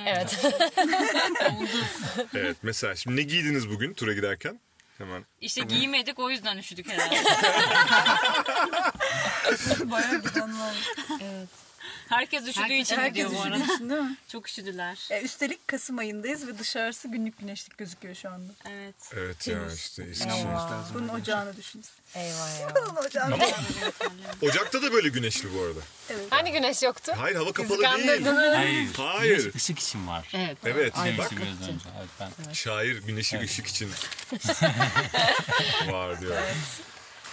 Evet. 0.07 0.45
Evet. 2.33 2.57
Mesela 2.63 2.95
şimdi 2.95 3.17
ne 3.17 3.21
giydiniz 3.21 3.69
bugün 3.69 3.93
tura 3.93 4.13
giderken? 4.13 4.59
Hemen. 4.97 5.25
İşte 5.41 5.61
giymedik 5.61 6.19
o 6.19 6.29
yüzden 6.29 6.57
üşüdük 6.57 6.87
herhalde. 6.89 7.23
Bayağı 9.91 10.21
giden 10.21 10.59
var. 10.59 10.75
Herkes 12.09 12.47
üşüdüğü 12.47 12.73
için 12.73 12.95
Herkes 12.97 13.25
gidiyor 13.25 13.31
bu 13.31 13.41
arada. 13.47 13.63
için 13.63 13.89
değil 13.89 14.01
mi? 14.01 14.17
Çok 14.31 14.47
üşüdüler. 14.47 15.07
E, 15.11 15.21
üstelik 15.21 15.67
Kasım 15.67 15.97
ayındayız 15.97 16.47
ve 16.47 16.59
dışarısı 16.59 17.07
günlük 17.07 17.39
güneşlik 17.39 17.77
gözüküyor 17.77 18.15
şu 18.15 18.29
anda. 18.29 18.53
Evet. 18.69 18.95
Evet 19.13 19.47
ya 19.47 19.59
işte 19.75 20.03
Eskişehir. 20.03 20.45
Bunun 20.93 21.07
ocağını 21.07 21.57
düşün. 21.57 21.83
Eyvah 22.15 22.59
ya. 22.61 22.73
Bunun 22.75 22.95
ocağını 22.95 23.37
Ocakta 24.41 24.81
da 24.81 24.93
böyle 24.93 25.09
güneşli 25.09 25.53
bu 25.53 25.61
arada. 25.61 25.79
Hani 26.29 26.51
güneş 26.51 26.83
yoktu? 26.83 27.13
Hayır 27.17 27.35
hava 27.35 27.51
kapalı 27.51 27.79
değil. 27.79 28.25
Hayır. 28.25 28.87
Hayır. 28.97 29.37
Güneş 29.37 29.55
ışık 29.55 29.79
için 29.79 30.07
var. 30.07 30.27
Evet. 30.33 30.57
Evet 30.65 30.93
bak 31.17 31.31
önce. 31.31 31.71
Evet, 31.97 32.09
ben. 32.47 32.53
şair 32.53 32.97
güneşi 32.97 33.39
ışık 33.39 33.67
için 33.67 33.91
var 35.91 36.21
diyor. 36.21 36.37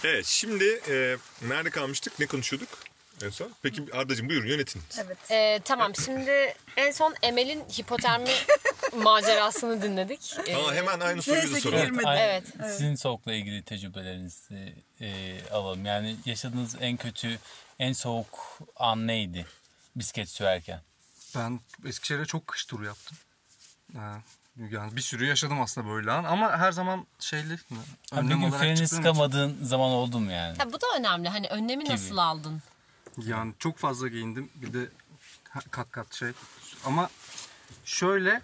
Evet 0.03 0.25
şimdi 0.25 0.81
e, 0.89 1.17
nerede 1.41 1.69
kalmıştık 1.69 2.19
ne 2.19 2.25
konuşuyorduk 2.25 2.69
en 3.25 3.29
son? 3.29 3.51
Peki 3.63 3.83
Ardacığım 3.93 4.29
buyurun 4.29 4.47
yönetin. 4.47 4.81
Evet. 5.05 5.17
Ee, 5.31 5.59
tamam 5.65 5.95
şimdi 5.95 6.55
en 6.77 6.91
son 6.91 7.15
Emel'in 7.21 7.59
hipotermi 7.79 8.29
macerasını 9.03 9.81
dinledik. 9.81 10.35
Ee, 10.47 10.55
Aa, 10.55 10.73
hemen 10.73 10.99
aynı 10.99 11.21
soruyu 11.21 11.41
da 11.41 11.45
Neyse 11.45 11.55
ki 11.55 11.61
soralım. 11.61 11.85
girmedi. 11.85 12.07
Ay- 12.07 12.23
Evet. 12.23 12.43
Sizin 12.63 12.95
soğukla 12.95 13.33
ilgili 13.33 13.63
tecrübelerinizi 13.63 14.73
e, 15.01 15.37
alalım. 15.51 15.85
Yani 15.85 16.15
yaşadığınız 16.25 16.75
en 16.81 16.97
kötü, 16.97 17.39
en 17.79 17.93
soğuk 17.93 18.59
an 18.77 19.07
neydi 19.07 19.45
bisiklet 19.95 20.29
sürerken? 20.29 20.79
Ben 21.35 21.59
Eskişehir'e 21.85 22.25
çok 22.25 22.47
kış 22.47 22.65
turu 22.65 22.85
yaptım. 22.85 23.17
Ee, 23.95 23.99
Yani 24.71 24.95
bir 24.95 25.01
sürü 25.01 25.25
yaşadım 25.25 25.61
aslında 25.61 25.87
böyle 25.89 26.11
an 26.11 26.23
ama 26.23 26.57
her 26.57 26.71
zaman 26.71 27.05
şeyli 27.19 27.53
Ha, 27.53 27.57
bir 28.11 28.17
önlem 28.17 28.39
gün 28.39 28.47
olarak 28.47 28.59
freni 28.61 28.77
çıktığım 28.77 28.85
için. 28.85 28.95
sıkamadığın 28.95 29.57
zaman 29.63 29.89
oldu 29.91 30.19
mu 30.19 30.31
yani? 30.31 30.57
Ha, 30.57 30.65
bu 30.73 30.81
da 30.81 30.85
önemli. 30.97 31.29
Hani 31.29 31.47
önlemi 31.47 31.85
nasıl 31.89 32.17
aldın? 32.17 32.61
Yani 33.17 33.53
çok 33.59 33.77
fazla 33.77 34.07
giyindim. 34.07 34.49
Bir 34.55 34.73
de 34.73 34.87
kat 35.71 35.91
kat 35.91 36.13
şey. 36.13 36.29
Ama 36.85 37.09
şöyle 37.85 38.41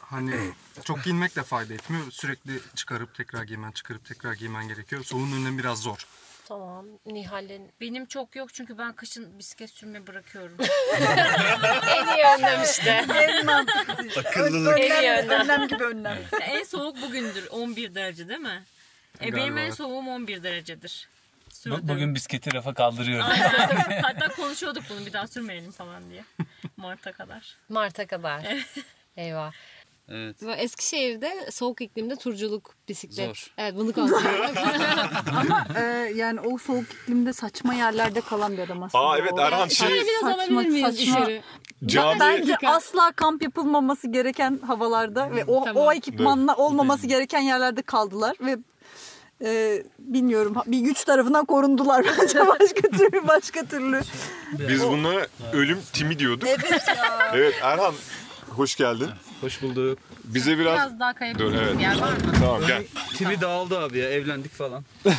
hani 0.00 0.52
çok 0.84 1.04
giyinmek 1.04 1.36
de 1.36 1.42
fayda 1.42 1.74
etmiyor. 1.74 2.10
Sürekli 2.10 2.60
çıkarıp 2.74 3.14
tekrar 3.14 3.42
giymen, 3.42 3.70
çıkarıp 3.70 4.04
tekrar 4.04 4.32
giymen 4.32 4.68
gerekiyor. 4.68 5.04
Soğuğun 5.04 5.32
önlemi 5.32 5.58
biraz 5.58 5.78
zor. 5.78 6.06
Tamam. 6.48 6.86
Nihal'in 7.06 7.72
Benim 7.80 8.06
çok 8.06 8.36
yok 8.36 8.54
çünkü 8.54 8.78
ben 8.78 8.92
kışın 8.92 9.38
bisiklet 9.38 9.70
sürmeyi 9.70 10.06
bırakıyorum. 10.06 10.56
en 11.88 12.16
iyi 12.16 12.24
önlem 12.38 12.62
işte. 12.62 13.06
En 13.14 13.46
mantıklısı. 13.46 14.20
Akıllılık. 14.20 14.80
En 14.80 15.02
iyi 15.02 15.10
Önlem, 15.10 15.40
önlem. 15.40 15.68
gibi 15.68 15.84
önlem. 15.84 16.18
en 16.40 16.64
soğuk 16.64 17.02
bugündür 17.02 17.46
11 17.50 17.94
derece 17.94 18.28
değil 18.28 18.40
mi? 18.40 18.62
E 19.24 19.34
benim 19.36 19.58
en 19.58 19.70
soğuğum 19.70 20.08
11 20.08 20.42
derecedir. 20.42 21.08
Bu- 21.54 21.58
Sürdüm. 21.58 21.88
Bugün 21.88 22.14
bisikleti 22.14 22.54
rafa 22.54 22.74
kaldırıyorum. 22.74 23.26
Aynen. 23.30 24.02
Hatta 24.02 24.28
konuşuyorduk 24.28 24.84
bunu 24.90 25.06
bir 25.06 25.12
daha 25.12 25.26
sürmeyelim 25.26 25.70
falan 25.72 26.10
diye. 26.10 26.24
Mart'a 26.76 27.12
kadar. 27.12 27.56
Mart'a 27.68 28.06
kadar. 28.06 28.42
Eyvah. 29.16 29.52
Evet. 30.08 30.42
Ve 30.42 30.52
Eskişehir'de 30.52 31.50
soğuk 31.50 31.80
iklimde 31.80 32.16
turculuk, 32.16 32.74
bisiklet. 32.88 33.26
Zor. 33.26 33.52
Evet 33.58 33.74
bunu 33.76 33.92
konuşuyoruz. 33.92 34.50
Ama 35.40 35.66
e, 35.78 35.82
yani 36.14 36.40
o 36.40 36.58
soğuk 36.58 36.84
iklimde 36.92 37.32
saçma 37.32 37.74
yerlerde 37.74 38.20
kalan 38.20 38.52
bir 38.52 38.58
adam 38.62 38.82
aslında. 38.82 39.04
Aa 39.04 39.18
evet 39.18 39.32
O. 39.32 39.40
Erhan 39.40 39.68
şey 39.68 39.88
biraz 39.88 40.04
Saçma, 40.20 40.34
alabilir 40.34 40.70
miyiz 40.70 40.96
saçma. 40.96 41.16
dışarı? 41.20 41.40
cami 41.86 42.20
Bence 42.20 42.56
asla 42.66 43.12
kamp 43.12 43.42
yapılmaması 43.42 44.08
gereken 44.08 44.58
havalarda 44.66 45.30
ve 45.30 45.44
o, 45.44 45.64
Tamam. 45.64 45.82
o 45.86 45.92
ekipmanla 45.92 46.56
olmaması 46.56 47.06
gereken 47.06 47.40
yerlerde 47.40 47.82
kaldılar 47.82 48.36
ve 48.40 48.58
e, 49.44 49.82
bilmiyorum 49.98 50.54
bir 50.66 50.78
güç 50.78 51.04
tarafından 51.04 51.44
korundular 51.44 52.04
bence 52.20 52.38
başka 52.38 52.88
türlü 52.88 53.28
başka 53.28 53.64
türlü. 53.64 54.00
biz 54.52 54.82
buna 54.82 55.26
ölüm 55.52 55.78
timi 55.92 56.18
diyorduk. 56.18 56.48
Evet 56.48 56.82
ya. 56.88 57.30
Evet 57.34 57.54
Erhan 57.62 57.94
hoş 58.48 58.76
geldin. 58.76 59.10
Hoş 59.40 59.62
bulduk. 59.62 59.98
Bize 60.24 60.58
biraz... 60.58 60.74
Biraz 60.76 61.00
daha 61.00 61.12
Dur 61.12 61.18
kayabilirim. 61.18 61.58
evet. 61.58 61.80
Yer 61.80 62.00
var 62.00 62.12
mı? 62.12 62.18
Tamam 62.40 62.60
gel. 62.66 62.84
Timi 63.16 63.40
dağıldı 63.40 63.78
abi 63.78 63.98
ya 63.98 64.10
evlendik 64.10 64.52
falan. 64.54 64.84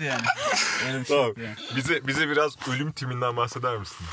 yani. 0.00 1.04
Tamam. 1.08 1.32
yani. 1.36 1.54
Bize 1.76 2.06
bize 2.06 2.28
biraz 2.28 2.52
ölüm 2.68 2.92
timinden 2.92 3.36
bahseder 3.36 3.76
misin? 3.76 4.06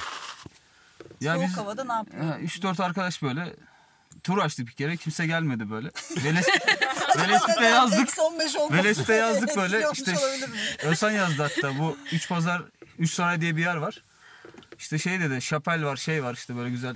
Ya 1.21 1.33
Soğuk 1.35 1.47
biz 1.47 1.57
havada 1.57 1.83
ne 1.83 1.93
yapıyor? 1.93 2.23
ha, 2.25 2.37
3-4 2.39 2.83
arkadaş 2.83 3.23
böyle 3.23 3.53
tur 4.23 4.37
açtık 4.37 4.67
bir 4.67 4.73
kere. 4.73 4.97
Kimse 4.97 5.27
gelmedi 5.27 5.69
böyle. 5.69 5.87
Veles, 6.23 6.47
Veles'te 7.17 7.65
yazdık. 7.65 7.99
Eksi 7.99 8.21
15 8.21 8.55
olması 8.55 8.83
Veles'te 8.83 9.13
yazdık 9.25 9.57
böyle. 9.57 9.85
İşte? 9.93 10.15
Özhan 10.83 11.11
yazdı 11.11 11.43
hatta. 11.43 11.79
Bu 11.79 11.97
3 12.11 12.29
pazar 12.29 12.63
3 12.99 13.13
saray 13.13 13.41
diye 13.41 13.55
bir 13.55 13.61
yer 13.61 13.75
var. 13.75 14.03
İşte 14.79 14.97
şey 14.97 15.19
dedi. 15.19 15.41
Şapel 15.41 15.85
var 15.85 15.95
şey 15.95 16.23
var 16.23 16.33
işte 16.33 16.55
böyle 16.55 16.69
güzel. 16.69 16.95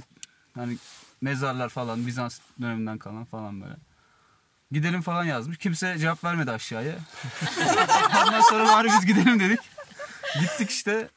Hani 0.55 0.77
mezarlar 1.22 1.70
falan 1.70 2.08
Bizans 2.08 2.39
döneminden 2.62 2.98
kalan 2.98 3.25
falan 3.25 3.62
böyle. 3.62 3.75
Gidelim 4.72 5.01
falan 5.01 5.24
yazmış. 5.24 5.58
Kimse 5.58 5.98
cevap 5.98 6.24
vermedi 6.24 6.51
aşağıya. 6.51 6.96
Ondan 8.25 8.41
sonra 8.41 8.65
bari 8.65 8.88
biz 8.88 9.05
gidelim 9.05 9.39
dedik. 9.39 9.60
Gittik 10.39 10.70
işte. 10.70 11.10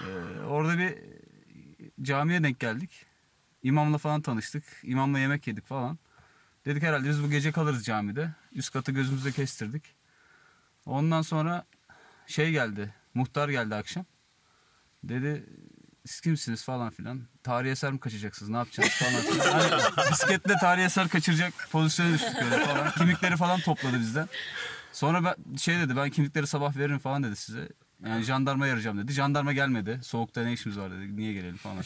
Ee, 0.00 0.40
orada 0.48 0.78
bir 0.78 0.94
camiye 2.02 2.42
denk 2.42 2.60
geldik. 2.60 2.90
İmamla 3.68 3.98
falan 3.98 4.22
tanıştık. 4.22 4.64
İmamla 4.82 5.18
yemek 5.18 5.46
yedik 5.46 5.66
falan. 5.66 5.98
Dedik 6.64 6.82
herhalde 6.82 7.08
biz 7.08 7.22
bu 7.22 7.30
gece 7.30 7.52
kalırız 7.52 7.84
camide. 7.84 8.30
Üst 8.52 8.72
katı 8.72 8.92
gözümüzde 8.92 9.32
kestirdik. 9.32 9.94
Ondan 10.86 11.22
sonra 11.22 11.66
şey 12.26 12.50
geldi. 12.50 12.94
Muhtar 13.14 13.48
geldi 13.48 13.74
akşam. 13.74 14.06
Dedi 15.04 15.46
siz 16.06 16.20
kimsiniz 16.20 16.64
falan 16.64 16.90
filan. 16.90 17.22
Tarihi 17.42 17.70
eser 17.70 17.92
mi 17.92 18.00
kaçacaksınız 18.00 18.50
ne 18.50 18.56
yapacaksınız 18.56 19.10
falan 19.10 19.22
filan. 19.22 19.80
Hani 19.96 20.10
bisikletle 20.10 20.54
tarihi 20.60 20.84
eser 20.84 21.08
kaçıracak 21.08 21.52
pozisyona 21.70 22.12
düştük 22.12 22.34
böyle 22.42 22.64
falan. 22.64 22.90
Kimlikleri 22.90 23.36
falan 23.36 23.60
topladı 23.60 24.00
bizden. 24.00 24.28
Sonra 24.92 25.24
ben, 25.24 25.56
şey 25.56 25.78
dedi 25.78 25.96
ben 25.96 26.10
kimlikleri 26.10 26.46
sabah 26.46 26.76
veririm 26.76 26.98
falan 26.98 27.22
dedi 27.22 27.36
size. 27.36 27.68
Yani 28.06 28.24
jandarma 28.24 28.64
arayacağım 28.64 28.98
dedi. 28.98 29.12
Jandarma 29.12 29.52
gelmedi. 29.52 30.00
Soğukta 30.02 30.42
ne 30.42 30.52
işimiz 30.52 30.78
var 30.78 30.90
dedi. 30.90 31.16
Niye 31.16 31.32
gelelim 31.32 31.56
falan. 31.56 31.82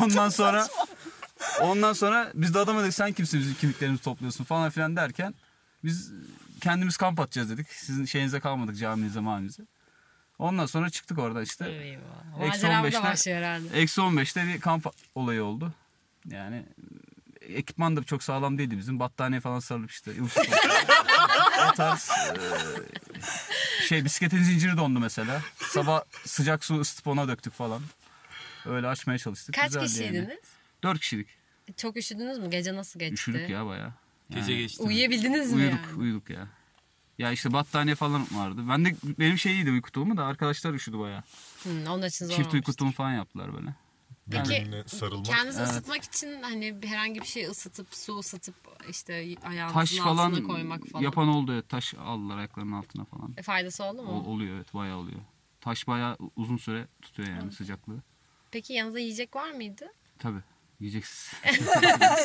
Ondan 0.02 0.28
sonra 0.28 0.66
Ondan 1.60 1.92
sonra 1.92 2.30
biz 2.34 2.54
de 2.54 2.58
adama 2.58 2.82
dedik 2.82 2.94
sen 2.94 3.12
kimsin 3.12 3.40
bizim 3.40 3.54
kimliklerimizi 3.54 4.02
topluyorsun 4.02 4.44
falan 4.44 4.70
filan 4.70 4.96
derken 4.96 5.34
biz 5.84 6.12
kendimiz 6.60 6.96
kamp 6.96 7.20
atacağız 7.20 7.50
dedik. 7.50 7.72
Sizin 7.72 8.04
şeyinize 8.04 8.40
kalmadık 8.40 8.78
caminize 8.78 9.20
maminize. 9.20 9.62
Ondan 10.38 10.66
sonra 10.66 10.90
çıktık 10.90 11.18
orada 11.18 11.42
işte. 11.42 11.64
Eksi 11.64 12.66
Macera 12.66 12.82
burada 12.82 12.96
15'te 12.96 13.02
başlıyor 13.02 13.38
herhalde. 13.38 13.80
Eksi 13.80 14.00
15'te 14.00 14.46
bir 14.46 14.60
kamp 14.60 14.86
olayı 15.14 15.44
oldu. 15.44 15.72
Yani 16.30 16.66
ekipman 17.40 17.96
da 17.96 18.02
çok 18.02 18.22
sağlam 18.22 18.58
değildi 18.58 18.78
bizim. 18.78 19.00
Battaniye 19.00 19.40
falan 19.40 19.58
sarılıp 19.58 19.90
işte. 19.90 20.10
o 21.70 21.74
tarz 21.74 22.10
e, 22.10 22.32
şey 23.86 24.04
bisikletin 24.04 24.42
zinciri 24.42 24.76
dondu 24.76 25.00
mesela. 25.00 25.42
Sabah 25.56 26.02
sıcak 26.24 26.64
su 26.64 26.80
ısıtıp 26.80 27.06
ona 27.06 27.28
döktük 27.28 27.52
falan. 27.52 27.82
Öyle 28.66 28.86
açmaya 28.86 29.18
çalıştık. 29.18 29.54
Kaç 29.54 29.66
Güzeldi 29.66 29.86
kişiydiniz? 29.86 30.28
Yani. 30.28 30.38
4 30.82 31.00
kişilik. 31.00 31.28
Çok 31.76 31.96
üşüdünüz 31.96 32.38
mü? 32.38 32.50
Gece 32.50 32.74
nasıl 32.74 33.00
geçti? 33.00 33.14
Üşüdük 33.14 33.48
ya 33.48 33.66
bayağı. 33.66 33.92
Gece 34.30 34.56
geçti. 34.56 34.82
Uyuyabildiniz 34.82 35.52
mi 35.52 35.56
Uyuduk, 35.62 35.80
yani? 35.86 35.96
uyuduk 35.96 36.30
ya. 36.30 36.48
Ya 37.18 37.32
işte 37.32 37.52
battaniye 37.52 37.94
falan 37.94 38.26
vardı. 38.32 38.60
Ben 38.68 38.84
de 38.84 38.96
benim 39.18 39.38
şey 39.38 39.52
iyiydi 39.52 39.70
uyku 39.70 39.92
tulumu 39.92 40.16
da 40.16 40.24
arkadaşlar 40.24 40.74
üşüdü 40.74 40.98
bayağı. 40.98 41.22
Hı, 41.62 41.90
onun 41.90 42.06
için 42.06 42.26
zor 42.26 42.34
Çift 42.36 42.54
uyku 42.54 42.72
tulumu 42.74 42.94
falan 42.94 43.12
yaptılar 43.12 43.54
böyle. 43.54 43.74
Peki, 44.30 44.50
Birbirine 44.50 44.84
sarılmak. 44.86 45.26
Kendinizi 45.26 45.62
ısıtmak 45.62 46.04
için 46.04 46.42
hani 46.42 46.82
bir 46.82 46.88
herhangi 46.88 47.20
bir 47.20 47.26
şey 47.26 47.46
ısıtıp 47.46 47.94
su 47.94 48.18
ısıtıp 48.18 48.54
işte 48.88 49.14
ayağınızın 49.44 49.74
Taş 49.80 49.98
altına 50.00 50.14
falan, 50.14 50.42
koymak 50.42 50.86
falan. 50.86 51.02
yapan 51.04 51.28
oldu 51.28 51.52
evet. 51.52 51.68
Taş 51.68 51.94
aldılar 51.94 52.38
ayaklarının 52.38 52.72
altına 52.72 53.04
falan. 53.04 53.34
E, 53.36 53.42
faydası 53.42 53.84
oldu 53.84 54.02
mu? 54.02 54.10
O- 54.26 54.30
oluyor 54.30 54.56
evet 54.56 54.74
bayağı 54.74 54.96
oluyor. 54.96 55.20
Taş 55.60 55.86
bayağı 55.86 56.16
uzun 56.36 56.56
süre 56.56 56.88
tutuyor 57.02 57.28
yani 57.28 57.52
sıcaklığı. 57.52 58.02
Peki 58.50 58.72
yanınızda 58.72 58.98
yiyecek 58.98 59.36
var 59.36 59.50
mıydı? 59.50 59.86
Tabii 60.18 60.40
yiyeceksiz. 60.80 61.32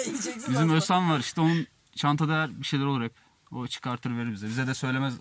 Yiyeceksiniz 0.05 0.35
Bizim 0.37 0.55
aslında. 0.55 0.73
Özhan 0.73 1.09
var 1.09 1.19
işte 1.19 1.41
onun 1.41 1.67
çantada 1.95 2.33
her 2.41 2.59
bir 2.59 2.65
şeyler 2.65 2.85
olur 2.85 3.03
hep. 3.03 3.13
O 3.51 3.67
çıkartır 3.67 4.17
verir 4.17 4.31
bize. 4.31 4.47
Bize 4.47 4.67
de 4.67 4.73
söylemez 4.73 5.13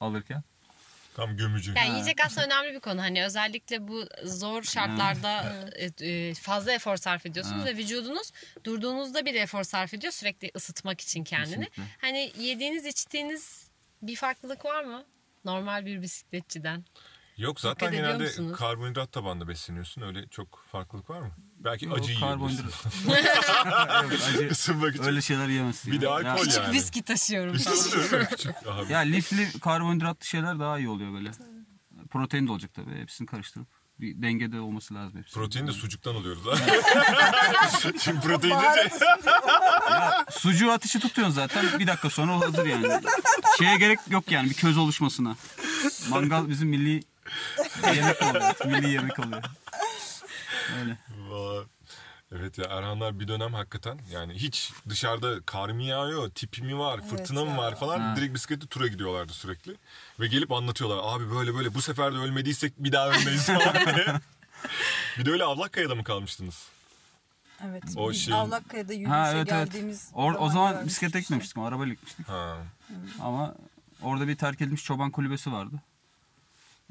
alırken. 0.00 0.42
Tam 1.16 1.36
gömücü. 1.36 1.74
Yani 1.76 1.90
yiyecek 1.90 2.20
aslında 2.26 2.46
önemli 2.46 2.74
bir 2.74 2.80
konu. 2.80 3.00
Hani 3.02 3.24
özellikle 3.24 3.88
bu 3.88 4.06
zor 4.24 4.62
şartlarda 4.62 5.56
e, 5.76 6.08
e, 6.08 6.34
fazla 6.34 6.72
efor 6.72 6.96
sarf 6.96 7.26
ediyorsunuz 7.26 7.64
ve 7.64 7.76
vücudunuz 7.76 8.30
durduğunuzda 8.64 9.24
bir 9.24 9.34
efor 9.34 9.62
sarf 9.62 9.94
ediyor 9.94 10.12
sürekli 10.12 10.50
ısıtmak 10.56 11.00
için 11.00 11.24
kendini. 11.24 11.50
Kesinlikle. 11.50 11.82
Hani 12.00 12.32
yediğiniz 12.38 12.86
içtiğiniz 12.86 13.70
bir 14.02 14.16
farklılık 14.16 14.64
var 14.64 14.84
mı? 14.84 15.04
Normal 15.44 15.86
bir 15.86 16.02
bisikletçiden. 16.02 16.84
Yok 17.36 17.60
zaten 17.60 17.92
Dikkat 17.92 18.04
genelde 18.06 18.24
musunuz? 18.24 18.58
karbonhidrat 18.58 19.12
tabanlı 19.12 19.48
besleniyorsun. 19.48 20.02
Öyle 20.02 20.26
çok 20.28 20.64
farklılık 20.72 21.10
var 21.10 21.20
mı? 21.20 21.30
Belki 21.58 21.84
Yok, 21.86 21.98
acı 21.98 22.12
yiyebilirsin. 22.12 22.66
Evet, 24.04 24.22
acı, 24.34 24.48
Isınmak 24.50 24.94
için. 24.94 25.04
öyle 25.04 25.22
şeyler 25.22 25.48
yiyemezsin. 25.48 25.92
Bir 25.92 26.00
de 26.00 26.08
alkol 26.08 26.24
Ya- 26.26 26.36
Küçük 26.36 26.56
yani. 26.62 26.72
viski 26.72 27.02
taşıyorum 27.02 27.56
falan. 27.58 28.24
Küçük. 28.26 28.54
Ya 28.90 28.98
lifli 28.98 29.60
karbonhidratlı 29.60 30.26
şeyler 30.26 30.58
daha 30.58 30.78
iyi 30.78 30.88
oluyor 30.88 31.12
böyle. 31.12 31.30
Protein 32.10 32.46
de 32.46 32.52
olacak 32.52 32.74
tabii. 32.74 33.00
Hepsini 33.00 33.26
karıştırıp 33.26 33.68
bir 34.00 34.22
dengede 34.22 34.60
olması 34.60 34.94
lazım 34.94 35.18
hepsi. 35.18 35.34
Protein 35.34 35.66
de 35.66 35.72
sucuktan 35.72 36.14
alıyoruz 36.14 36.46
ha. 36.46 36.56
Şimdi 38.00 38.20
protein 38.20 38.54
deyince 38.60 38.90
Sucuğu 40.30 40.70
ateşi 40.72 41.00
tutuyorsun 41.00 41.34
zaten. 41.34 41.78
Bir 41.78 41.86
dakika 41.86 42.10
sonra 42.10 42.36
o 42.38 42.40
hazır 42.40 42.66
yani. 42.66 42.86
Şeye 43.58 43.76
gerek 43.76 43.98
yok 44.10 44.30
yani 44.30 44.50
bir 44.50 44.54
köz 44.54 44.78
oluşmasına. 44.78 45.36
Mangal 46.08 46.48
bizim 46.48 46.68
milli 46.68 47.02
yemek 47.94 48.22
oluyor. 48.22 48.54
Milli 48.66 48.90
yemek 48.90 49.18
oluyor. 49.18 49.42
Öyle. 50.80 50.96
Vay. 51.28 51.64
Evet 52.38 52.58
ya 52.58 52.64
Erhanlar 52.64 53.20
bir 53.20 53.28
dönem 53.28 53.54
hakikaten 53.54 53.98
yani 54.10 54.32
hiç 54.34 54.72
dışarıda 54.88 55.40
kar 55.46 55.68
mı 55.68 55.82
yağıyor, 55.82 56.30
tipi 56.30 56.62
mi 56.62 56.78
var, 56.78 57.00
fırtına 57.08 57.44
mı 57.44 57.56
var 57.56 57.78
falan 57.78 58.00
Ha. 58.00 58.16
direkt 58.16 58.34
bisikletle 58.34 58.66
tura 58.66 58.86
gidiyorlardı 58.86 59.32
sürekli. 59.32 59.76
Ve 60.20 60.26
gelip 60.26 60.52
anlatıyorlar 60.52 60.98
abi 61.02 61.30
böyle 61.34 61.54
böyle 61.54 61.74
bu 61.74 61.82
sefer 61.82 62.12
de 62.14 62.16
ölmediysek 62.18 62.72
bir 62.78 62.92
daha 62.92 63.08
ölmeyiz 63.10 63.46
falan 63.46 63.74
diye. 63.94 64.06
bir 65.18 65.24
de 65.26 65.30
öyle 65.30 65.44
Avlakkaya'da 65.44 65.94
mı 65.94 66.04
kalmıştınız? 66.04 66.66
Evet. 67.70 67.82
O 67.96 68.10
biz 68.10 68.20
şeyin- 68.24 68.36
Avlakkaya'da 68.38 68.92
yürüyüşe 68.92 69.10
Ha 69.12 69.30
evet 69.32 69.48
evet. 69.52 69.66
geldiğimiz 69.72 70.10
Or, 70.14 70.32
o 70.32 70.34
zaman 70.34 70.48
zaman 70.48 70.72
görmüştük 70.72 70.86
bisiklete 70.88 71.08
işte. 71.18 71.20
gitmemiştik 71.20 71.56
ama 71.56 71.66
arabayla 71.68 71.94
gitmiştik. 71.94 72.28
Ha. 72.28 72.56
Ama 73.22 73.54
orada 74.02 74.28
bir 74.28 74.36
terk 74.36 74.60
edilmiş 74.60 74.84
çoban 74.84 75.10
kulübesi 75.10 75.52
vardı. 75.52 75.76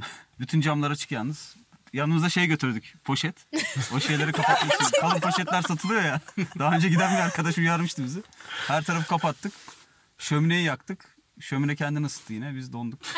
Bütün 0.39 0.62
camlar 0.62 0.91
açık 0.91 1.12
yalnız. 1.12 1.55
Yanımızda 1.93 2.29
şey 2.29 2.48
götürdük 2.48 2.96
poşet. 3.03 3.36
O 3.96 4.00
şeyleri 4.00 4.31
kapatmak 4.31 4.81
için. 4.81 5.01
Kalın 5.01 5.20
poşetler 5.20 5.62
satılıyor 5.62 6.01
ya. 6.01 6.22
Daha 6.60 6.75
önce 6.75 6.89
giden 6.89 7.16
bir 7.18 7.22
arkadaş 7.22 7.57
uyarmıştı 7.57 8.03
bizi. 8.03 8.24
Her 8.68 8.83
tarafı 8.83 9.07
kapattık. 9.07 9.53
Şömineyi 10.18 10.66
yaktık. 10.66 11.18
Şömine 11.40 11.75
kendini 11.75 12.05
ısıttı 12.05 12.33
yine. 12.33 12.55
Biz 12.55 12.74
donduk. 12.74 13.00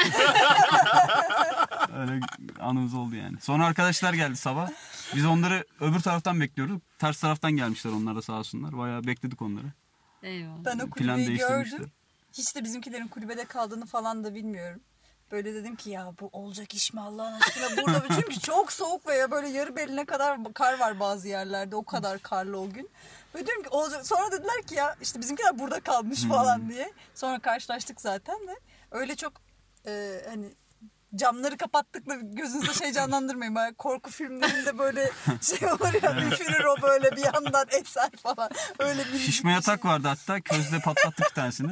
Öyle 1.97 2.19
anımız 2.59 2.93
oldu 2.93 3.15
yani. 3.15 3.37
Sonra 3.41 3.65
arkadaşlar 3.65 4.13
geldi 4.13 4.37
sabah. 4.37 4.69
Biz 5.15 5.25
onları 5.25 5.65
öbür 5.79 5.99
taraftan 5.99 6.41
bekliyorduk. 6.41 6.81
Ters 6.99 7.19
taraftan 7.19 7.51
gelmişler 7.51 7.91
onlar 7.91 8.15
da 8.15 8.21
sağ 8.21 8.33
olsunlar. 8.33 8.77
Bayağı 8.77 9.03
bekledik 9.07 9.41
onları. 9.41 9.65
Eyvallah. 10.23 10.65
Ben 10.65 10.75
o 10.75 10.77
Plan 10.77 10.89
kulübeyi 10.89 11.27
değiştirmişler. 11.27 11.77
gördüm. 11.77 11.91
Hiç 12.33 12.55
de 12.55 12.63
bizimkilerin 12.63 13.07
kulübede 13.07 13.45
kaldığını 13.45 13.85
falan 13.85 14.23
da 14.23 14.35
bilmiyorum. 14.35 14.81
Böyle 15.33 15.53
dedim 15.53 15.75
ki 15.75 15.89
ya 15.89 16.13
bu 16.21 16.29
olacak 16.31 16.73
iş 16.73 16.93
mi 16.93 17.01
Allah'ın 17.01 17.33
aşkına 17.33 17.77
burada 17.77 18.03
çünkü 18.15 18.39
çok 18.39 18.71
soğuk 18.71 19.07
ve 19.07 19.31
böyle 19.31 19.47
yarı 19.47 19.75
beline 19.75 20.05
kadar 20.05 20.53
kar 20.53 20.79
var 20.79 20.99
bazı 20.99 21.27
yerlerde 21.27 21.75
o 21.75 21.83
kadar 21.83 22.19
karlı 22.19 22.59
o 22.59 22.69
gün. 22.69 22.89
Ve 23.35 23.45
diyorum 23.47 23.63
ki 23.63 23.69
olacak 23.69 24.07
sonra 24.07 24.31
dediler 24.31 24.61
ki 24.67 24.75
ya 24.75 24.95
işte 25.01 25.19
bizimkiler 25.19 25.59
burada 25.59 25.79
kalmış 25.79 26.23
falan 26.23 26.69
diye. 26.69 26.93
Sonra 27.15 27.39
karşılaştık 27.39 28.01
zaten 28.01 28.47
de 28.47 28.55
öyle 28.91 29.15
çok 29.15 29.33
e, 29.87 30.21
hani 30.29 30.53
camları 31.15 31.57
kapattıkla 31.57 32.15
gözünüzde 32.15 32.73
şey 32.73 32.91
canlandırmayın. 32.93 33.55
Böyle 33.55 33.73
korku 33.73 34.11
filmlerinde 34.11 34.77
böyle 34.77 35.11
şey 35.41 35.71
olur 35.71 36.03
ya 36.03 36.27
üfürür 36.27 36.63
o 36.63 36.81
böyle 36.81 37.11
bir 37.11 37.23
yandan 37.33 37.65
eser 37.71 38.09
falan. 38.23 38.49
Öyle 38.79 39.05
bir 39.13 39.19
Şişme 39.19 39.49
bir 39.49 39.55
yatak 39.55 39.81
şey. 39.81 39.91
vardı 39.91 40.07
hatta. 40.07 40.41
Közde 40.41 40.79
patlattık 40.79 41.25
bir 41.29 41.35
tanesini. 41.35 41.71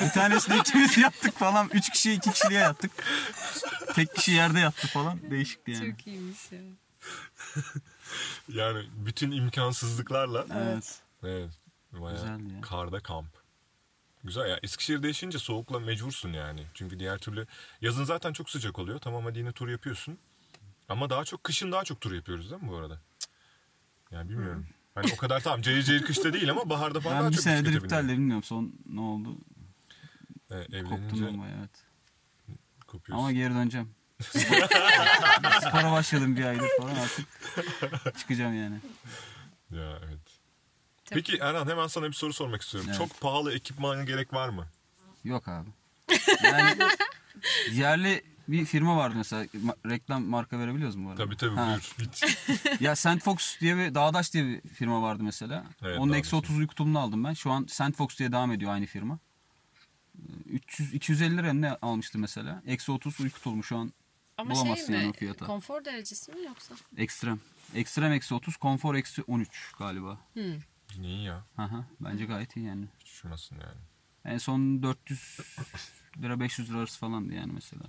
Bir 0.00 0.10
tanesini 0.10 0.58
ikimiz 0.58 0.98
yattık 0.98 1.38
falan. 1.38 1.68
Üç 1.72 1.90
kişi 1.90 2.12
iki 2.12 2.30
kişiliğe 2.32 2.60
yattık. 2.60 2.90
Tek 3.94 4.14
kişi 4.14 4.32
yerde 4.32 4.58
yattı 4.60 4.86
falan. 4.88 5.30
Değişikti 5.30 5.70
yani. 5.70 5.90
Çok 5.90 6.06
iyiymiş 6.06 6.52
ya. 6.52 6.58
Yani 8.48 8.84
bütün 8.96 9.30
imkansızlıklarla. 9.30 10.46
Evet. 10.54 10.98
Evet. 11.22 11.50
Bayağı 11.92 12.14
Güzeldi 12.20 12.54
ya. 12.54 12.60
karda 12.60 13.00
kamp. 13.00 13.43
Güzel 14.24 14.48
ya. 14.48 14.58
Eskişehir'de 14.62 15.06
yaşayınca 15.06 15.38
soğukla 15.38 15.80
mecbursun 15.80 16.32
yani. 16.32 16.60
Çünkü 16.74 16.98
diğer 16.98 17.18
türlü 17.18 17.46
yazın 17.80 18.04
zaten 18.04 18.32
çok 18.32 18.50
sıcak 18.50 18.78
oluyor. 18.78 18.98
Tamam 18.98 19.24
hadi 19.24 19.38
yine 19.38 19.52
tur 19.52 19.68
yapıyorsun. 19.68 20.18
Ama 20.88 21.10
daha 21.10 21.24
çok 21.24 21.44
kışın 21.44 21.72
daha 21.72 21.84
çok 21.84 22.00
tur 22.00 22.12
yapıyoruz 22.12 22.50
değil 22.50 22.62
mi 22.62 22.68
bu 22.68 22.76
arada? 22.76 23.00
Yani 24.10 24.30
bilmiyorum. 24.30 24.66
Hani 24.94 25.12
o 25.14 25.16
kadar 25.16 25.40
tamam 25.40 25.62
cayır 25.62 25.82
cayır 25.82 26.02
kışta 26.02 26.32
değil 26.32 26.50
ama 26.50 26.70
baharda 26.70 27.00
falan 27.00 27.16
daha 27.16 27.24
Ben 27.24 27.30
bir 27.30 27.36
çok 27.36 27.44
senedir 27.44 27.72
iptal 27.72 28.08
bilmiyorum 28.08 28.42
son 28.42 28.74
ne 28.86 29.00
oldu. 29.00 29.38
Koptum 30.48 30.74
evlenince 30.74 31.26
ben 31.26 31.40
bayağı 31.40 31.58
evet. 31.58 31.84
kopuyorsun. 32.86 33.24
Ama 33.24 33.32
geri 33.32 33.54
döneceğim. 33.54 33.90
Spora 35.60 35.92
başladım 35.92 36.36
bir 36.36 36.44
aydır 36.44 36.68
falan 36.80 36.94
artık. 36.94 37.26
Çıkacağım 38.18 38.54
yani. 38.54 38.80
Ya 39.70 39.98
evet. 40.04 40.43
Peki 41.10 41.36
Erhan 41.36 41.68
hemen 41.68 41.86
sana 41.86 42.06
bir 42.08 42.12
soru 42.12 42.32
sormak 42.32 42.62
istiyorum. 42.62 42.90
Evet. 42.90 42.98
Çok 42.98 43.20
pahalı 43.20 43.54
ekipmana 43.54 44.04
gerek 44.04 44.32
var 44.32 44.48
mı? 44.48 44.66
Yok 45.24 45.48
abi. 45.48 45.68
Yani 46.44 46.78
yerli 47.72 48.22
bir 48.48 48.64
firma 48.64 48.96
vardı 48.96 49.14
mesela. 49.16 49.44
Ma- 49.44 49.90
reklam 49.90 50.24
marka 50.24 50.58
verebiliyoruz 50.58 50.96
mu 50.96 51.06
bu 51.06 51.10
arada? 51.10 51.24
Tabii 51.24 51.36
tabii 51.36 51.56
Ha. 51.56 51.66
buyur. 51.98 52.10
Hiç. 52.12 52.24
Ya 52.80 52.96
Sandfox 52.96 53.60
diye 53.60 53.76
bir 53.76 53.94
Dağdaş 53.94 54.32
diye 54.34 54.44
bir 54.44 54.68
firma 54.68 55.02
vardı 55.02 55.22
mesela. 55.22 55.64
Evet, 55.82 55.98
Onun 55.98 56.12
eksi 56.12 56.36
30 56.36 56.58
uyku 56.58 56.74
tulumunu 56.74 56.98
aldım 56.98 57.24
ben. 57.24 57.32
Şu 57.32 57.50
an 57.50 57.66
Sandfox 57.70 58.18
diye 58.18 58.32
devam 58.32 58.52
ediyor 58.52 58.72
aynı 58.72 58.86
firma. 58.86 59.18
Ee, 60.18 60.20
300 60.46 60.94
250 60.94 61.36
lira 61.36 61.52
ne 61.52 61.70
almıştı 61.72 62.18
mesela? 62.18 62.62
Eksi 62.66 62.92
30 62.92 63.20
uyku 63.20 63.40
tulumu 63.40 63.62
şu 63.64 63.76
an 63.76 63.92
Ama 64.38 64.54
Bulamazsın 64.54 64.86
şey 64.86 64.94
yani 64.94 65.04
mi? 65.06 65.10
o 65.16 65.18
fiyata. 65.18 65.46
Konfor 65.46 65.84
derecesi 65.84 66.32
mi 66.32 66.44
yoksa? 66.46 66.74
ekstrem. 66.96 67.40
Ekstrem 67.74 68.12
eksi 68.12 68.34
30, 68.34 68.56
konfor 68.56 68.94
eksi 68.94 69.22
13 69.22 69.72
galiba. 69.78 70.18
Hmm. 70.32 70.42
Yine 70.94 71.06
iyi 71.06 71.24
ya. 71.24 71.44
Aha, 71.58 71.84
bence 72.00 72.24
gayet 72.24 72.56
iyi 72.56 72.66
yani. 72.66 72.86
Hiç 73.00 73.10
üşümezsin 73.12 73.56
yani. 73.60 73.80
En 74.24 74.38
son 74.38 74.82
400 74.82 75.40
lira 76.22 76.40
500 76.40 76.70
lira 76.70 76.78
arası 76.78 76.98
falandı 76.98 77.34
yani 77.34 77.52
mesela. 77.52 77.82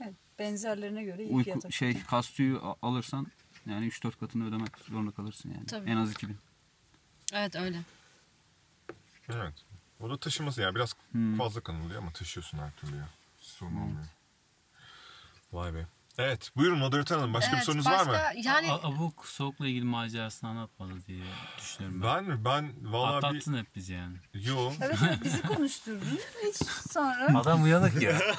Evet, 0.00 0.14
benzerlerine 0.38 1.04
göre 1.04 1.24
iyi 1.24 1.32
Uyku 1.34 1.72
şey 1.72 2.02
kastüyü 2.02 2.58
a- 2.58 2.76
alırsan 2.82 3.26
yani 3.66 3.86
3-4 3.86 4.16
katını 4.20 4.48
ödemek 4.48 4.78
zorunda 4.78 5.10
kalırsın 5.10 5.50
yani. 5.54 5.66
Tabii. 5.66 5.90
En 5.90 5.96
az 5.96 6.12
2000. 6.12 6.36
Evet 7.32 7.56
öyle. 7.56 7.80
Evet. 9.28 9.54
O 10.00 10.10
da 10.10 10.16
taşıması 10.16 10.60
yani 10.62 10.74
biraz 10.74 10.94
Hmm. 11.12 11.36
fazla 11.36 11.60
kanılıyor 11.60 12.02
ama 12.02 12.12
taşıyorsun 12.12 12.58
her 12.58 12.70
türlü 12.76 12.96
ya. 12.96 13.08
Sorun 13.40 13.76
olmuyor. 13.76 14.06
Vay 15.52 15.74
be. 15.74 15.86
Evet 16.18 16.50
buyurun 16.56 16.78
moderatör 16.78 17.16
hanım 17.16 17.34
başka 17.34 17.50
bir 17.52 17.56
Evet, 17.56 17.66
sorunuz 17.66 17.86
var 17.86 18.06
mı? 18.06 18.12
başka- 18.12 18.32
Yani 18.44 18.72
A- 18.72 18.88
Abuk 18.88 19.26
soğukla 19.26 19.66
ilgili 19.66 19.84
macerasını 19.84 20.50
anlatmadı 20.50 20.92
diye 21.06 21.22
düşünüyorum 21.58 22.02
ben. 22.02 22.08
Ben 22.16 22.24
mi? 22.24 22.44
Ben 22.44 22.92
valla 22.92 23.22
bir... 23.22 23.26
Atlattın 23.26 23.58
hep 23.58 23.74
bizi 23.76 23.92
yani. 23.92 24.16
Yo. 24.34 24.72
Evet 24.80 24.98
evet, 25.08 25.18
bizi 25.24 25.42
konuşturdun. 25.42 26.18
Hiç 26.48 26.56
sonra 26.92 27.38
Adam 27.38 27.62
uyanık 27.62 28.02
ya. 28.02 28.18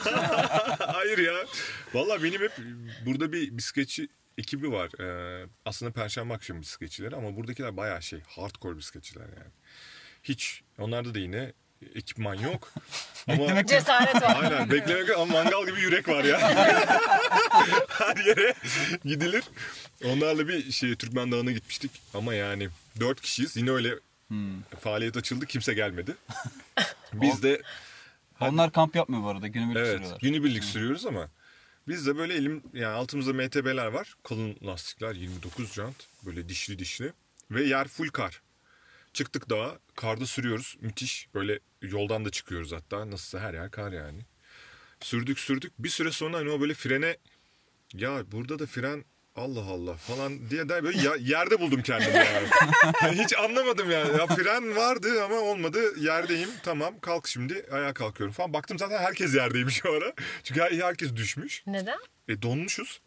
Hayır 0.80 1.18
ya. 1.18 1.34
Valla 1.94 2.24
benim 2.24 2.42
hep 2.42 2.52
burada 3.06 3.32
bir 3.32 3.58
bisikletçi 3.58 4.08
ekibi 4.38 4.72
var. 4.72 5.00
Ee, 5.00 5.48
aslında 5.66 5.92
perşembe 5.92 6.34
akşamı 6.34 6.62
bisikletçileri 6.62 7.16
ama 7.16 7.36
buradakiler 7.36 7.78
bayağı 7.78 8.02
şey 8.02 8.22
hardcore 8.28 8.78
bisikletçiler 8.78 9.26
yani. 9.28 9.52
Hiç. 10.24 10.62
Onlarda 10.80 11.14
da 11.14 11.20
yine 11.20 11.54
ekipman 11.96 12.36
yok. 12.36 12.74
ama 13.28 13.66
cesaret 13.66 14.16
var. 14.16 14.38
Aynen 14.44 14.72
beklemek 14.72 15.10
ama 15.10 15.26
mangal 15.26 15.66
gibi 15.66 15.82
yürek 15.82 16.08
var 16.08 16.24
ya. 16.24 16.40
Her 17.90 18.26
yere 18.26 18.54
gidilir. 19.06 19.44
Onlarla 20.06 20.48
bir 20.48 20.72
şey 20.72 20.96
Türkmen 20.96 21.32
Dağı'na 21.32 21.52
gitmiştik 21.52 21.92
ama 22.14 22.34
yani 22.34 22.70
dört 23.00 23.22
kişiyiz. 23.22 23.58
Yine 23.58 23.72
öyle 23.72 23.96
faaliyet 24.80 25.18
açıldı 25.18 25.46
kimse 25.46 25.74
gelmedi. 25.74 26.16
Biz 27.14 27.44
de 27.44 27.62
Onlar 28.40 28.72
kamp 28.72 28.96
yapmıyor 28.96 29.24
bu 29.24 29.28
arada. 29.30 29.48
Günübirlik 29.48 29.78
Evet, 29.78 29.92
sürüyorlar. 29.96 30.20
günübirlik 30.22 30.64
sürüyoruz 30.64 31.06
ama 31.06 31.28
biz 31.88 32.08
de 32.08 32.18
böyle 32.18 32.34
elim 32.34 32.64
yani 32.74 32.94
altımızda 32.96 33.34
MTB'ler 33.34 33.86
var. 33.86 34.14
Kalın 34.24 34.58
lastikler 34.66 35.16
29 35.16 35.74
jant 35.74 35.96
böyle 36.26 36.50
dişli 36.50 36.80
dişli 36.80 37.14
ve 37.52 37.64
yer 37.64 37.88
full 37.88 38.10
kar. 38.10 38.42
Çıktık 39.16 39.50
dağa, 39.50 39.80
karda 39.96 40.26
sürüyoruz. 40.26 40.78
Müthiş. 40.82 41.28
Böyle 41.34 41.60
yoldan 41.82 42.26
da 42.26 42.30
çıkıyoruz 42.30 42.72
hatta. 42.72 43.12
Nasılsa 43.12 43.40
her 43.40 43.54
yer 43.54 43.72
kar 43.72 43.92
yani. 43.92 44.22
Sürdük 45.00 45.40
sürdük. 45.40 45.72
Bir 45.80 45.90
süre 45.90 46.12
sonra 46.12 46.38
hani 46.38 46.50
o 46.50 46.62
böyle 46.62 46.74
frene 46.74 47.18
ya 47.94 48.32
burada 48.32 48.60
da 48.60 48.66
fren 48.66 49.06
Allah 49.36 49.62
Allah 49.66 49.96
falan 49.96 50.50
diye 50.50 50.70
de 50.70 50.84
böyle 50.84 51.02
ya- 51.02 51.16
yerde 51.20 51.60
buldum 51.62 51.82
kendimi 51.82 52.16
yani. 52.16 52.48
Yani 53.04 53.24
Hiç 53.24 53.38
anlamadım 53.38 53.92
yani. 53.92 54.18
Ya 54.18 54.28
fren 54.28 54.76
vardı 54.76 55.24
ama 55.24 55.36
olmadı. 55.36 56.00
Yerdeyim. 56.00 56.50
Tamam 56.64 57.00
kalk 57.00 57.28
şimdi. 57.28 57.66
Ayağa 57.72 57.94
kalkıyorum 57.94 58.34
falan. 58.34 58.54
Baktım 58.54 58.80
zaten 58.80 58.98
herkes 59.00 59.36
yerdeymiş 59.36 59.86
o 59.86 59.94
ara. 59.94 60.14
Çünkü 60.44 60.62
her- 60.62 60.72
herkes 60.72 61.16
düşmüş. 61.16 61.64
neden? 61.68 62.00
E 62.28 62.42
donmuşuz. 62.42 63.02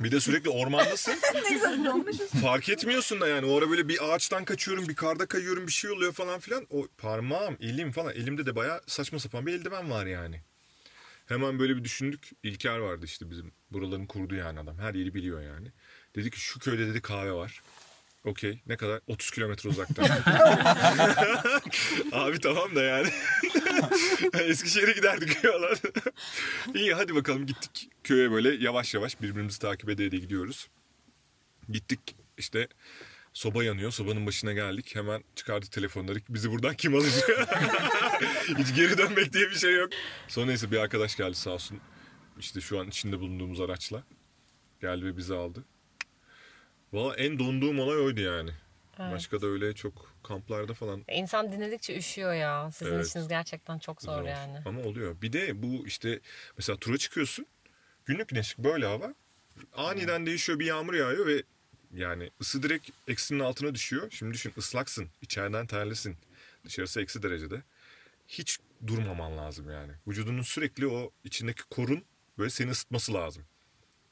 Bir 0.00 0.10
de 0.10 0.20
sürekli 0.20 0.50
ormandasın. 0.50 1.14
Fark 2.42 2.68
etmiyorsun 2.68 3.20
da 3.20 3.28
yani. 3.28 3.46
O 3.46 3.58
ara 3.58 3.70
böyle 3.70 3.88
bir 3.88 4.14
ağaçtan 4.14 4.44
kaçıyorum, 4.44 4.88
bir 4.88 4.94
karda 4.94 5.26
kayıyorum, 5.26 5.66
bir 5.66 5.72
şey 5.72 5.90
oluyor 5.90 6.12
falan 6.12 6.40
filan. 6.40 6.66
O 6.70 6.86
parmağım, 6.98 7.56
elim 7.60 7.92
falan. 7.92 8.14
Elimde 8.14 8.46
de 8.46 8.56
bayağı 8.56 8.80
saçma 8.86 9.18
sapan 9.18 9.46
bir 9.46 9.52
eldiven 9.52 9.90
var 9.90 10.06
yani. 10.06 10.40
Hemen 11.26 11.58
böyle 11.58 11.76
bir 11.76 11.84
düşündük. 11.84 12.30
İlker 12.42 12.78
vardı 12.78 13.04
işte 13.04 13.30
bizim 13.30 13.52
buraların 13.70 14.06
kurdu 14.06 14.34
yani 14.34 14.60
adam. 14.60 14.78
Her 14.78 14.94
yeri 14.94 15.14
biliyor 15.14 15.42
yani. 15.42 15.68
Dedi 16.16 16.30
ki 16.30 16.40
şu 16.40 16.60
köyde 16.60 16.86
dedi 16.86 17.00
kahve 17.00 17.32
var. 17.32 17.62
Okey. 18.24 18.60
Ne 18.66 18.76
kadar? 18.76 19.00
30 19.06 19.30
kilometre 19.30 19.68
uzakta. 19.68 20.02
Abi 22.12 22.38
tamam 22.38 22.74
da 22.76 22.82
yani. 22.82 23.08
Eskişehir'e 24.42 24.92
giderdik 24.92 25.42
falan. 25.42 25.76
İyi 26.74 26.94
hadi 26.94 27.14
bakalım 27.14 27.46
gittik 27.46 27.88
köye 28.04 28.30
böyle 28.30 28.64
yavaş 28.64 28.94
yavaş 28.94 29.22
birbirimizi 29.22 29.58
takip 29.58 29.88
ede 29.90 30.04
ede 30.06 30.16
gidiyoruz. 30.16 30.68
Gittik 31.68 32.16
işte 32.38 32.68
soba 33.32 33.64
yanıyor. 33.64 33.90
Sobanın 33.90 34.26
başına 34.26 34.52
geldik. 34.52 34.96
Hemen 34.96 35.24
çıkardık 35.36 35.72
telefonları. 35.72 36.18
Bizi 36.28 36.50
buradan 36.50 36.74
kim 36.74 36.94
alacak? 36.94 37.30
Hiç 38.58 38.74
geri 38.76 38.98
dönmek 38.98 39.32
diye 39.32 39.50
bir 39.50 39.54
şey 39.56 39.74
yok. 39.74 39.90
Sonra 40.28 40.46
neyse 40.46 40.70
bir 40.70 40.76
arkadaş 40.78 41.16
geldi 41.16 41.34
sağ 41.34 41.50
olsun. 41.50 41.80
İşte 42.38 42.60
şu 42.60 42.80
an 42.80 42.88
içinde 42.88 43.20
bulunduğumuz 43.20 43.60
araçla. 43.60 44.02
Geldi 44.80 45.04
ve 45.04 45.16
bizi 45.16 45.34
aldı. 45.34 45.64
Valla 46.92 47.14
en 47.16 47.38
donduğum 47.38 47.78
olay 47.80 47.96
oydu 47.98 48.20
yani. 48.20 48.50
Başka 48.98 49.40
da 49.40 49.46
öyle 49.46 49.72
çok 49.74 50.14
kamplarda 50.22 50.74
falan 50.74 51.04
İnsan 51.08 51.52
dinledikçe 51.52 51.98
üşüyor 51.98 52.34
ya. 52.34 52.70
Sizin 52.72 52.92
Evet. 52.92 53.06
işiniz 53.06 53.28
gerçekten 53.28 53.78
çok 53.78 54.02
zor, 54.02 54.18
Zor. 54.18 54.28
yani. 54.28 54.58
Ama 54.66 54.80
oluyor. 54.80 55.22
Bir 55.22 55.32
de 55.32 55.62
bu 55.62 55.86
işte 55.86 56.20
mesela 56.58 56.76
tura 56.76 56.98
çıkıyorsun. 56.98 57.46
Günlük 58.04 58.28
güneşlik 58.28 58.58
böyle 58.58 58.86
hava. 58.86 59.14
Aniden 59.76 60.26
değişiyor 60.26 60.58
bir 60.58 60.66
yağmur 60.66 60.94
yağıyor 60.94 61.26
ve 61.26 61.42
yani 61.94 62.30
ısı 62.40 62.62
direkt 62.62 62.90
eksinin 63.08 63.40
altına 63.40 63.74
düşüyor. 63.74 64.10
Şimdi 64.10 64.34
düşün 64.34 64.52
ıslaksın. 64.58 65.08
içeriden 65.22 65.66
terlisin. 65.66 66.16
Dışarısı 66.64 67.00
eksi 67.02 67.22
derecede. 67.22 67.62
Hiç 68.28 68.58
durmaman 68.86 69.36
lazım 69.38 69.70
yani. 69.70 69.92
Vücudunun 70.06 70.42
sürekli 70.42 70.86
o 70.86 71.10
içindeki 71.24 71.62
korun 71.70 72.04
böyle 72.38 72.50
seni 72.50 72.70
ısıtması 72.70 73.14
lazım. 73.14 73.44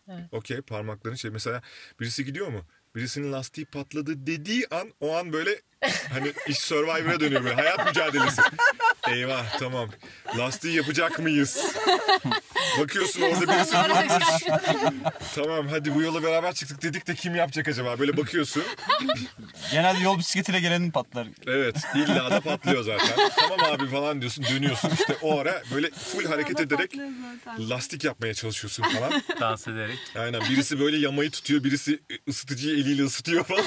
Evet. 0.08 0.24
Okey 0.32 0.60
parmakların 0.60 1.14
şey 1.14 1.30
mesela 1.30 1.62
birisi 2.00 2.24
gidiyor 2.24 2.48
mu? 2.48 2.66
Birisinin 2.94 3.32
lastiği 3.32 3.66
patladı 3.66 4.26
dediği 4.26 4.66
an 4.70 4.92
o 5.00 5.16
an 5.16 5.32
böyle 5.32 5.60
hani 6.12 6.32
iş 6.48 6.58
Survivor'a 6.58 7.20
dönüyor 7.20 7.44
böyle 7.44 7.54
hayat 7.54 7.86
mücadelesi. 7.86 8.42
Eyvah 9.12 9.59
tamam. 9.59 9.88
Lastiği 10.38 10.77
yapacak 10.77 11.18
mıyız? 11.18 11.66
Bakıyorsun 12.81 13.20
orada 13.23 13.40
birisi 13.40 13.73
durmuş. 13.75 14.42
tamam 15.35 15.68
hadi 15.68 15.94
bu 15.94 16.03
yola 16.03 16.23
beraber 16.23 16.55
çıktık 16.55 16.83
dedik 16.83 17.07
de 17.07 17.14
kim 17.14 17.35
yapacak 17.35 17.68
acaba? 17.68 17.99
Böyle 17.99 18.16
bakıyorsun. 18.16 18.62
Genelde 19.73 20.03
yol 20.05 20.18
bisikletiyle 20.18 20.61
gelenin 20.61 20.90
patlar. 20.90 21.27
Evet 21.46 21.77
illa 21.94 22.31
da 22.31 22.40
patlıyor 22.40 22.83
zaten. 22.83 23.31
Tamam 23.37 23.73
abi 23.73 23.87
falan 23.87 24.20
diyorsun 24.20 24.44
dönüyorsun. 24.44 24.90
İşte 24.90 25.16
o 25.23 25.38
ara 25.38 25.62
böyle 25.75 25.90
full 25.90 26.25
hareket 26.25 26.61
ederek 26.61 26.94
lastik 27.59 28.05
yapmaya 28.05 28.35
çalışıyorsun 28.35 28.83
falan. 28.83 29.23
Dans 29.40 29.68
ederek. 29.68 29.99
Aynen 30.18 30.40
birisi 30.51 30.81
böyle 30.81 30.96
yamayı 30.96 31.31
tutuyor 31.31 31.64
birisi 31.64 32.01
ısıtıcıyı 32.29 32.79
eliyle 32.81 33.03
ısıtıyor 33.05 33.44
falan. 33.44 33.62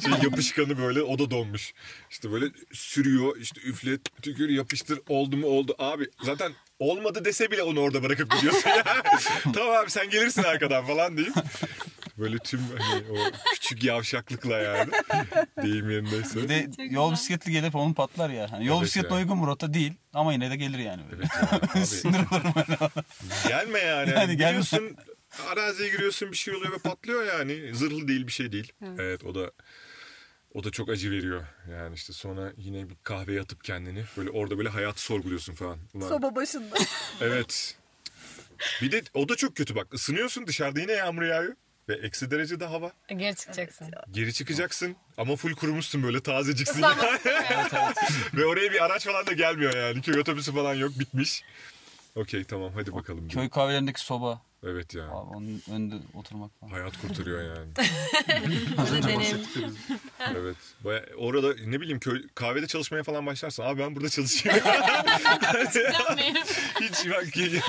şey 0.00 0.12
yapışkanı 0.22 0.78
böyle 0.78 1.02
o 1.02 1.18
da 1.18 1.30
donmuş. 1.30 1.72
İşte 2.10 2.32
böyle 2.32 2.46
sürüyor 2.72 3.36
işte 3.40 3.60
üflet 3.60 4.00
tükür 4.22 4.48
yapıştır 4.66 5.00
oldu 5.08 5.36
mu 5.36 5.46
oldu. 5.46 5.74
Abi 5.78 6.08
zaten 6.22 6.52
olmadı 6.78 7.24
dese 7.24 7.50
bile 7.50 7.62
onu 7.62 7.80
orada 7.80 8.02
bırakıp 8.02 8.32
gidiyorsun 8.32 8.70
ya. 8.70 8.84
tamam 9.54 9.76
abi 9.76 9.90
sen 9.90 10.10
gelirsin 10.10 10.42
arkadan 10.42 10.86
falan 10.86 11.16
deyip. 11.16 11.34
Böyle 12.18 12.38
tüm 12.38 12.60
hani 12.78 13.04
o 13.10 13.16
küçük 13.54 13.84
yavşaklıkla 13.84 14.58
yani. 14.58 14.90
Deyim 15.62 15.90
yerindeyse. 15.90 16.42
Bir 16.42 16.48
de 16.48 16.68
yol 16.90 17.12
bisikletli 17.12 17.52
gelip 17.52 17.74
onun 17.74 17.92
patlar 17.94 18.30
ya. 18.30 18.52
Hani 18.52 18.66
yol 18.66 18.76
Evet 18.76 18.86
bisikletine 18.86 19.16
ya. 19.16 19.22
uygun 19.22 19.42
bir 19.42 19.46
rota 19.46 19.74
değil 19.74 19.92
ama 20.12 20.32
yine 20.32 20.50
de 20.50 20.56
gelir 20.56 20.78
yani. 20.78 21.02
Böyle. 21.10 21.22
Evet 21.22 21.52
ya, 21.52 21.60
abi. 21.74 21.86
Sinir 21.86 22.14
olurum 22.14 22.52
ben. 22.56 22.88
Gelme 23.48 23.78
yani. 23.78 24.10
Yani 24.10 24.10
yani 24.20 24.36
gelme. 24.36 24.48
Giriyorsun 24.50 24.96
araziye 25.52 25.88
giriyorsun 25.88 26.32
bir 26.32 26.36
şey 26.36 26.54
oluyor 26.54 26.72
ve 26.72 26.78
patlıyor 26.78 27.24
yani. 27.38 27.74
Zırhlı 27.74 28.08
değil 28.08 28.26
bir 28.26 28.32
şey 28.32 28.52
değil. 28.52 28.72
Evet. 28.98 29.24
o 29.24 29.34
da 29.34 29.50
o 30.56 30.64
da 30.64 30.70
çok 30.70 30.88
acı 30.88 31.10
veriyor. 31.10 31.44
Yani 31.70 31.94
işte 31.94 32.12
sonra 32.12 32.52
yine 32.56 32.88
bir 32.88 32.96
kahveye 33.02 33.40
atıp 33.40 33.64
kendini 33.64 34.04
böyle 34.16 34.30
orada 34.30 34.58
böyle 34.58 34.68
hayatı 34.68 35.02
sorguluyorsun 35.02 35.54
falan. 35.54 35.78
Ulan, 35.94 36.08
soba 36.08 36.36
başında. 36.36 36.74
evet. 37.20 37.76
Bir 38.82 38.92
de 38.92 39.02
o 39.14 39.28
da 39.28 39.36
çok 39.36 39.56
kötü 39.56 39.74
bak. 39.74 39.86
Isınıyorsun 39.92 40.46
dışarıda 40.46 40.80
yine 40.80 40.92
yağmur 40.92 41.22
yağıyor. 41.22 41.54
Ve 41.88 41.94
eksi 41.94 42.30
derecede 42.30 42.64
hava. 42.66 42.92
Geri 43.16 43.36
çıkacaksın. 43.36 43.90
Geri 44.10 44.32
çıkacaksın 44.32 44.96
ama 45.16 45.36
full 45.36 45.54
kurumuşsun 45.54 46.02
böyle 46.02 46.20
tazeciksin. 46.20 46.74
Islanmasın 46.74 47.30
Ve 48.34 48.46
oraya 48.46 48.72
bir 48.72 48.84
araç 48.84 49.04
falan 49.04 49.26
da 49.26 49.32
gelmiyor 49.32 49.76
yani. 49.76 50.02
Köy 50.02 50.20
otobüsü 50.20 50.52
falan 50.52 50.74
yok 50.74 50.98
bitmiş. 50.98 51.44
Okey 52.16 52.44
tamam 52.44 52.72
hadi 52.74 52.94
bakalım. 52.94 53.28
Köy 53.28 53.48
kahvelerindeki 53.48 54.00
soba. 54.00 54.40
Evet 54.62 54.94
ya. 54.94 55.04
Abi 55.04 55.36
onun 55.36 55.62
önünde 55.70 55.94
oturmak 56.14 56.50
falan. 56.60 56.70
Hayat 56.72 57.00
kurtarıyor 57.00 57.42
yani. 57.56 57.70
Deneyim. 59.02 59.38
evet. 60.36 60.56
Baya, 60.84 61.04
orada 61.16 61.54
ne 61.66 61.80
bileyim 61.80 62.00
köy, 62.00 62.22
kahvede 62.34 62.66
çalışmaya 62.66 63.02
falan 63.02 63.26
başlarsın. 63.26 63.62
Abi 63.62 63.80
ben 63.80 63.96
burada 63.96 64.08
çalışayım. 64.08 64.58
Hiç 66.80 67.10
bak 67.10 67.24
şey 67.34 67.52
de 67.52 67.60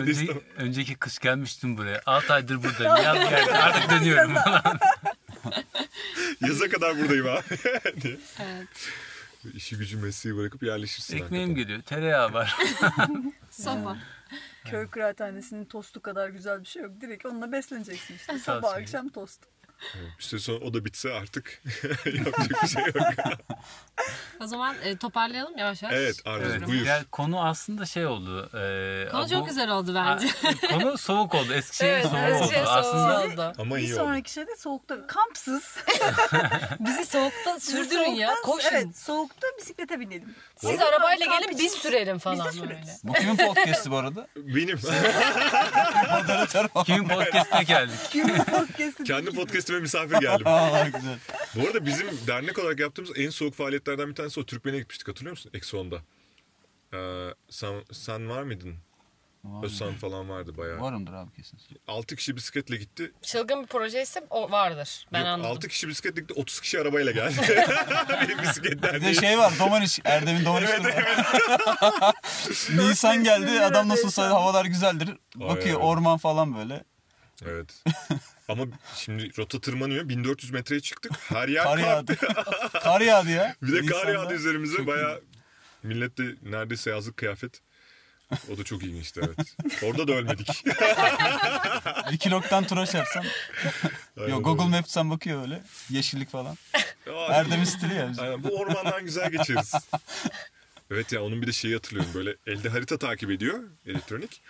Önce, 0.00 0.10
istemem. 0.12 0.42
önceki 0.56 0.94
kış 0.94 1.18
gelmiştim 1.18 1.76
buraya. 1.76 2.00
6 2.06 2.32
aydır 2.34 2.62
buradayım. 2.62 2.96
Yaz 3.04 3.30
geldi. 3.30 3.50
Artık 3.52 3.90
dönüyorum 3.90 4.34
falan. 4.34 4.78
Yaza 6.40 6.68
kadar 6.68 6.98
buradayım 6.98 7.26
abi. 7.26 7.42
diye. 8.02 8.16
İşi 9.54 9.78
gücü 9.78 9.96
mesleği 9.96 10.36
bırakıp 10.36 10.62
yerleşirsin. 10.62 11.16
Ekmeğim 11.16 11.48
hakikaten. 11.48 11.54
geliyor. 11.54 11.82
Tereyağı 11.82 12.32
var. 12.32 12.56
Soba. 13.50 13.96
Köy 14.64 14.90
kıraathanesinin 14.90 15.64
tostu 15.64 16.02
kadar 16.02 16.28
güzel 16.28 16.60
bir 16.60 16.66
şey 16.66 16.82
yok. 16.82 17.00
Direkt 17.00 17.26
onunla 17.26 17.52
besleneceksin 17.52 18.14
işte. 18.14 18.38
Sabah 18.38 18.74
akşam 18.74 19.08
tost. 19.08 19.42
Bir 20.18 20.22
süre 20.24 20.40
sonra 20.40 20.58
o 20.64 20.74
da 20.74 20.84
bitse 20.84 21.12
artık 21.12 21.62
yapacak 22.24 22.62
bir 22.62 22.68
şey 22.68 22.82
yok. 22.84 22.96
O 24.40 24.46
zaman 24.46 24.76
e, 24.84 24.96
toparlayalım 24.96 25.58
yavaş 25.58 25.82
yavaş. 25.82 25.96
Evet 25.96 26.16
Arda 26.24 26.44
Evet. 26.46 26.66
buyur. 26.66 26.86
Yani 26.86 27.04
konu 27.04 27.44
aslında 27.44 27.86
şey 27.86 28.06
oldu. 28.06 28.50
E, 28.58 29.08
Konu 29.10 29.28
çok 29.28 29.42
bu- 29.42 29.46
güzel 29.46 29.70
oldu 29.70 29.94
bence. 29.94 30.26
Ha, 30.28 30.50
konu 30.68 30.98
soğuk 30.98 31.34
oldu. 31.34 31.54
Eskişehir 31.54 31.90
evet, 31.90 32.06
soğuk 32.06 32.14
Eskişehir 32.42 32.60
oldu. 32.62 32.66
soğuk 32.66 32.78
Aslında 32.78 33.24
oldu. 33.24 33.52
Ama 33.58 33.76
Bir 33.76 33.80
iyi 33.80 33.94
oldu. 33.94 34.02
sonraki 34.04 34.32
şeyde 34.32 34.56
soğukta 34.56 35.06
kampsız. 35.06 35.76
Bizi 36.80 37.04
soğukta 37.06 37.60
sürdürün 37.60 38.10
ya. 38.10 38.28
Soğukta- 38.28 38.42
Koşun. 38.42 38.68
Evet 38.72 38.98
soğukta 38.98 39.46
bisiklete 39.58 40.00
binelim. 40.00 40.34
Siz 40.56 40.80
arabayla 40.80 41.26
Kamp 41.26 41.42
gelin 41.42 41.58
biz 41.58 41.72
sürelim 41.72 42.18
falan 42.18 42.48
Biz 42.52 42.58
de 42.58 42.62
böyle. 42.62 42.74
süreriz. 42.74 43.00
Bu 43.04 43.12
kimin 43.12 43.36
podcast'i 43.36 43.90
bu 43.90 43.96
arada? 43.96 44.26
Benim. 44.36 44.78
Moderatör 46.20 46.68
kimin 46.86 47.08
podcast'ine 47.08 47.62
geldik. 47.62 47.98
Kimin 48.10 48.36
podcast'i 48.36 49.04
Kendi 49.04 49.30
podcastime 49.66 49.80
misafir 49.80 50.26
geldim. 50.26 50.46
Aa 50.50 50.88
güzel. 50.88 51.18
Bu 51.54 51.66
arada 51.66 51.86
bizim 51.86 52.06
dernek 52.26 52.58
olarak 52.58 52.80
yaptığımız 52.80 53.10
en 53.16 53.30
soğuk 53.30 53.54
faaliyetlerden 53.54 54.08
bir 54.08 54.14
tanesi 54.14 54.40
o 54.40 54.44
Türkmen'e 54.46 54.78
gitmiştik 54.78 55.08
hatırlıyor 55.08 55.30
musun? 55.30 55.50
Eksi 55.54 55.76
onda. 55.76 55.96
Ee, 56.94 57.28
sen, 57.50 57.82
sen 57.92 58.28
var 58.28 58.42
mıydın? 58.42 58.74
Özsan 59.62 59.94
falan 59.94 60.28
vardı 60.28 60.56
bayağı. 60.56 60.80
Varımdır 60.80 61.12
abi 61.12 61.32
kesin. 61.32 61.58
6 61.88 62.16
kişi 62.16 62.36
bisikletle 62.36 62.76
gitti. 62.76 63.12
Çılgın 63.22 63.62
bir 63.62 63.66
projeyse 63.66 64.26
o 64.30 64.50
vardır. 64.50 65.06
Ben 65.12 65.18
Yok, 65.18 65.28
anladım. 65.28 65.50
6 65.50 65.68
kişi 65.68 65.88
bisikletle 65.88 66.20
gitti 66.20 66.34
30 66.34 66.60
kişi 66.60 66.80
arabayla 66.80 67.12
geldi. 67.12 67.34
Bisikletler 68.42 68.94
Bir 68.94 69.00
de 69.00 69.04
değil. 69.04 69.20
şey 69.20 69.38
var 69.38 69.52
Domaniş. 69.58 69.98
Erdem'in 70.04 70.44
Domaniş 70.44 70.70
Nisan 72.70 73.24
geldi 73.24 73.60
adam 73.60 73.88
nasılsa 73.88 74.30
havalar 74.30 74.64
güzeldir. 74.64 75.10
Bakıyor 75.36 75.76
evet. 75.76 75.86
orman 75.86 76.18
falan 76.18 76.56
böyle. 76.56 76.84
Evet. 77.46 77.84
Ama 78.48 78.64
şimdi 78.96 79.38
rota 79.38 79.60
tırmanıyor. 79.60 80.08
1400 80.08 80.52
metreye 80.52 80.80
çıktık. 80.80 81.12
Her 81.18 81.48
yer 81.48 81.64
Kar 81.64 81.80
kar. 81.80 81.86
yağdı. 81.88 82.16
kar 82.82 83.00
yağdı 83.00 83.30
ya. 83.30 83.54
Bir 83.62 83.72
de 83.72 83.76
kar 83.76 83.98
Nisan'da. 83.98 84.10
yağdı 84.10 84.34
üzerimize. 84.34 84.86
Baya 84.86 85.18
millet 85.82 86.18
de 86.18 86.22
neredeyse 86.42 86.90
yazlık 86.90 87.16
kıyafet. 87.16 87.60
O 88.54 88.58
da 88.58 88.64
çok 88.64 88.82
ilginçti 88.82 89.20
evet. 89.24 89.56
Orada 89.82 90.08
da 90.08 90.12
ölmedik. 90.12 90.64
Bir 92.12 92.18
kiloktan 92.18 92.64
tura. 92.66 92.80
Aynen 92.80 94.30
Yok 94.30 94.44
Google 94.44 94.64
Maps'ten 94.68 95.10
bakıyor 95.10 95.42
öyle. 95.42 95.62
Yeşillik 95.90 96.30
falan. 96.30 96.56
öyle. 97.06 97.18
Erdem'in 97.18 97.64
stili 97.64 97.94
ya. 97.94 98.10
bizim. 98.10 98.24
Aynen, 98.24 98.42
bu 98.44 98.48
ormandan 98.48 99.04
güzel 99.04 99.30
geçeriz. 99.30 99.74
Evet 100.90 101.12
ya 101.12 101.22
onun 101.22 101.42
bir 101.42 101.46
de 101.46 101.52
şeyi 101.52 101.74
hatırlıyorum. 101.74 102.10
Böyle 102.14 102.36
elde 102.46 102.68
harita 102.68 102.98
takip 102.98 103.30
ediyor 103.30 103.60
elektronik. 103.86 104.42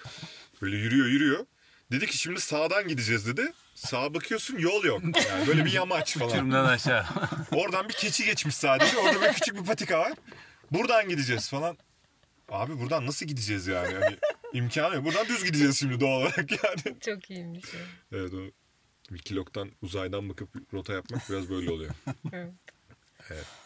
Böyle 0.63 0.77
yürüyor 0.77 1.07
yürüyor. 1.07 1.47
Dedi 1.91 2.07
ki 2.07 2.19
şimdi 2.19 2.41
sağdan 2.41 2.89
gideceğiz 2.89 3.27
dedi. 3.27 3.53
Sağa 3.75 4.15
bakıyorsun 4.15 4.59
yol 4.59 4.85
yok. 4.85 5.03
Yani 5.29 5.47
böyle 5.47 5.65
bir 5.65 5.73
yamaç 5.73 6.19
falan. 6.19 6.31
Uçurumdan 6.31 6.65
aşağı. 6.65 7.07
Oradan 7.53 7.89
bir 7.89 7.95
keçi 7.95 8.25
geçmiş 8.25 8.55
sadece. 8.55 8.99
Orada 8.99 9.21
böyle 9.21 9.33
küçük 9.33 9.55
bir 9.61 9.65
patika 9.65 9.99
var. 9.99 10.13
Buradan 10.71 11.09
gideceğiz 11.09 11.49
falan. 11.49 11.79
Abi 12.49 12.81
buradan 12.81 13.07
nasıl 13.07 13.27
gideceğiz 13.27 13.67
yani? 13.67 13.95
Hani 13.95 14.17
imkanı 14.53 14.95
yok. 14.95 15.05
Buradan 15.05 15.27
düz 15.29 15.45
gideceğiz 15.45 15.79
şimdi 15.79 16.01
doğal 16.01 16.21
olarak 16.21 16.51
yani. 16.65 17.01
Çok 17.01 17.31
iyiymiş. 17.31 17.65
Evet 18.13 18.35
o 18.35 18.39
Wikilog'dan 19.09 19.71
uzaydan 19.83 20.29
bakıp 20.29 20.49
rota 20.75 20.93
yapmak 20.93 21.31
biraz 21.31 21.51
böyle 21.51 21.71
oluyor. 21.71 21.95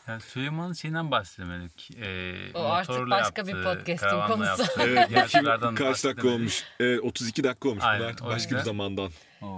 Yani 0.08 0.20
Süleyman'ın 0.20 0.72
şeyinden 0.72 1.10
bahsedemedik. 1.10 1.90
Ee, 2.02 2.34
O 2.54 2.64
artık 2.70 3.10
başka 3.10 3.46
bir 3.46 3.54
yaptığı, 3.54 3.74
podcast'in 3.78 4.08
karavanla 4.08 4.34
konusu. 4.56 4.62
yaptığı 4.62 4.82
Evet, 5.48 5.74
kaç 5.78 6.04
dakika 6.04 6.28
olmuş? 6.28 6.64
Evet, 6.80 7.00
32 7.02 7.44
dakika 7.44 7.68
olmuş. 7.68 7.84
Aynen, 7.84 8.04
artık 8.04 8.26
başka 8.26 8.50
bir 8.50 8.56
yüzden- 8.56 8.64
zamandan. 8.64 9.10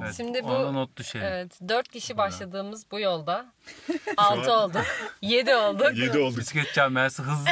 Evet, 0.02 0.14
Şimdi 0.16 0.44
bu- 0.44 0.74
not 0.74 0.96
düşelim. 0.96 1.26
Evet. 1.26 1.58
Dört 1.68 1.88
kişi 1.88 2.16
başladığımız 2.16 2.90
bu 2.90 3.00
yolda. 3.00 3.46
Altı 4.16 4.52
olduk. 4.52 4.84
Yedi 5.22 5.54
olduk. 5.54 5.96
7 5.96 6.18
olduk. 6.18 6.38
Bisiklet 6.38 6.74
camiası 6.74 7.22
hızlı 7.22 7.50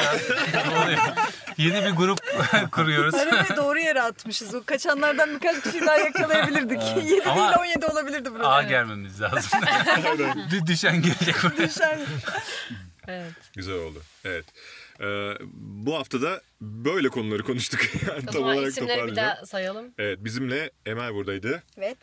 oluyor. 0.83 0.99
Yeni 1.57 1.85
bir 1.85 1.91
grup 1.91 2.19
kuruyoruz. 2.71 3.15
Arabayı 3.15 3.57
doğru 3.57 3.79
yere 3.79 4.01
atmışız. 4.01 4.55
O 4.55 4.63
kaçanlardan 4.63 5.29
birkaç 5.35 5.63
kişi 5.63 5.81
daha 5.81 5.97
yakalayabilirdik. 5.97 6.81
7 6.97 7.09
değil 7.09 7.21
Ama- 7.25 7.55
17 7.59 7.85
olabilirdi 7.85 8.31
burada. 8.33 8.49
A 8.49 8.63
gelmemiz 8.63 9.21
lazım. 9.21 9.59
Dü- 10.51 10.67
Düşen 10.67 11.01
gelecek 11.01 11.35
buraya. 11.43 11.57
Düşen 11.69 11.99
Evet. 13.11 13.33
Güzel 13.55 13.75
oldu. 13.75 14.01
Evet. 14.25 14.45
Ee, 15.01 15.33
bu 15.53 15.95
hafta 15.95 16.21
da 16.21 16.41
böyle 16.61 17.09
konuları 17.09 17.43
konuştuk. 17.43 17.81
Yani 18.07 18.25
tam 18.25 18.43
olarak 18.43 18.67
isimleri 18.67 18.89
bir 18.89 18.93
toparlayacağım. 18.95 19.15
daha 19.37 19.45
sayalım. 19.45 19.85
Evet 19.97 20.19
bizimle 20.21 20.71
Emel 20.85 21.13
buradaydı. 21.13 21.63
Evet. 21.77 21.97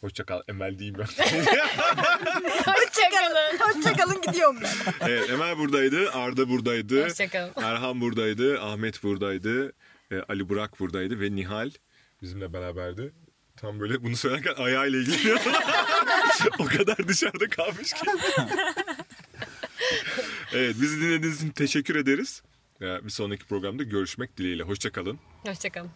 Hoşça 0.00 0.24
kal 0.24 0.40
Emel 0.48 0.78
diyeyim 0.78 0.98
ben. 0.98 1.04
Hoşçakalın. 2.72 3.58
Hoşçakalın 3.60 4.22
gidiyorum 4.22 4.56
ben. 4.62 4.94
evet 5.08 5.30
Emel 5.30 5.58
buradaydı. 5.58 6.10
Arda 6.12 6.48
buradaydı. 6.48 7.04
Hoşçakalın. 7.04 7.52
Erhan 7.56 8.00
buradaydı. 8.00 8.60
Ahmet 8.60 9.02
buradaydı. 9.02 9.72
e, 10.10 10.16
Ali 10.28 10.48
Burak 10.48 10.80
buradaydı 10.80 11.20
ve 11.20 11.34
Nihal 11.36 11.70
bizimle 12.22 12.52
beraberdi. 12.52 13.12
Tam 13.56 13.80
böyle 13.80 14.02
bunu 14.04 14.16
söylerken 14.16 14.54
ayağıyla 14.54 14.98
ilgileniyor. 14.98 15.40
o 16.58 16.64
kadar 16.64 17.08
dışarıda 17.08 17.48
kalmış 17.48 17.92
ki. 17.92 18.00
Evet 20.52 20.76
bizi 20.80 21.00
dinlediğiniz 21.00 21.36
için 21.42 21.50
teşekkür 21.50 21.96
ederiz. 21.96 22.42
Bir 22.80 23.10
sonraki 23.10 23.44
programda 23.44 23.82
görüşmek 23.82 24.36
dileğiyle. 24.36 24.62
Hoşçakalın. 24.62 25.18
Hoşçakalın. 25.46 25.90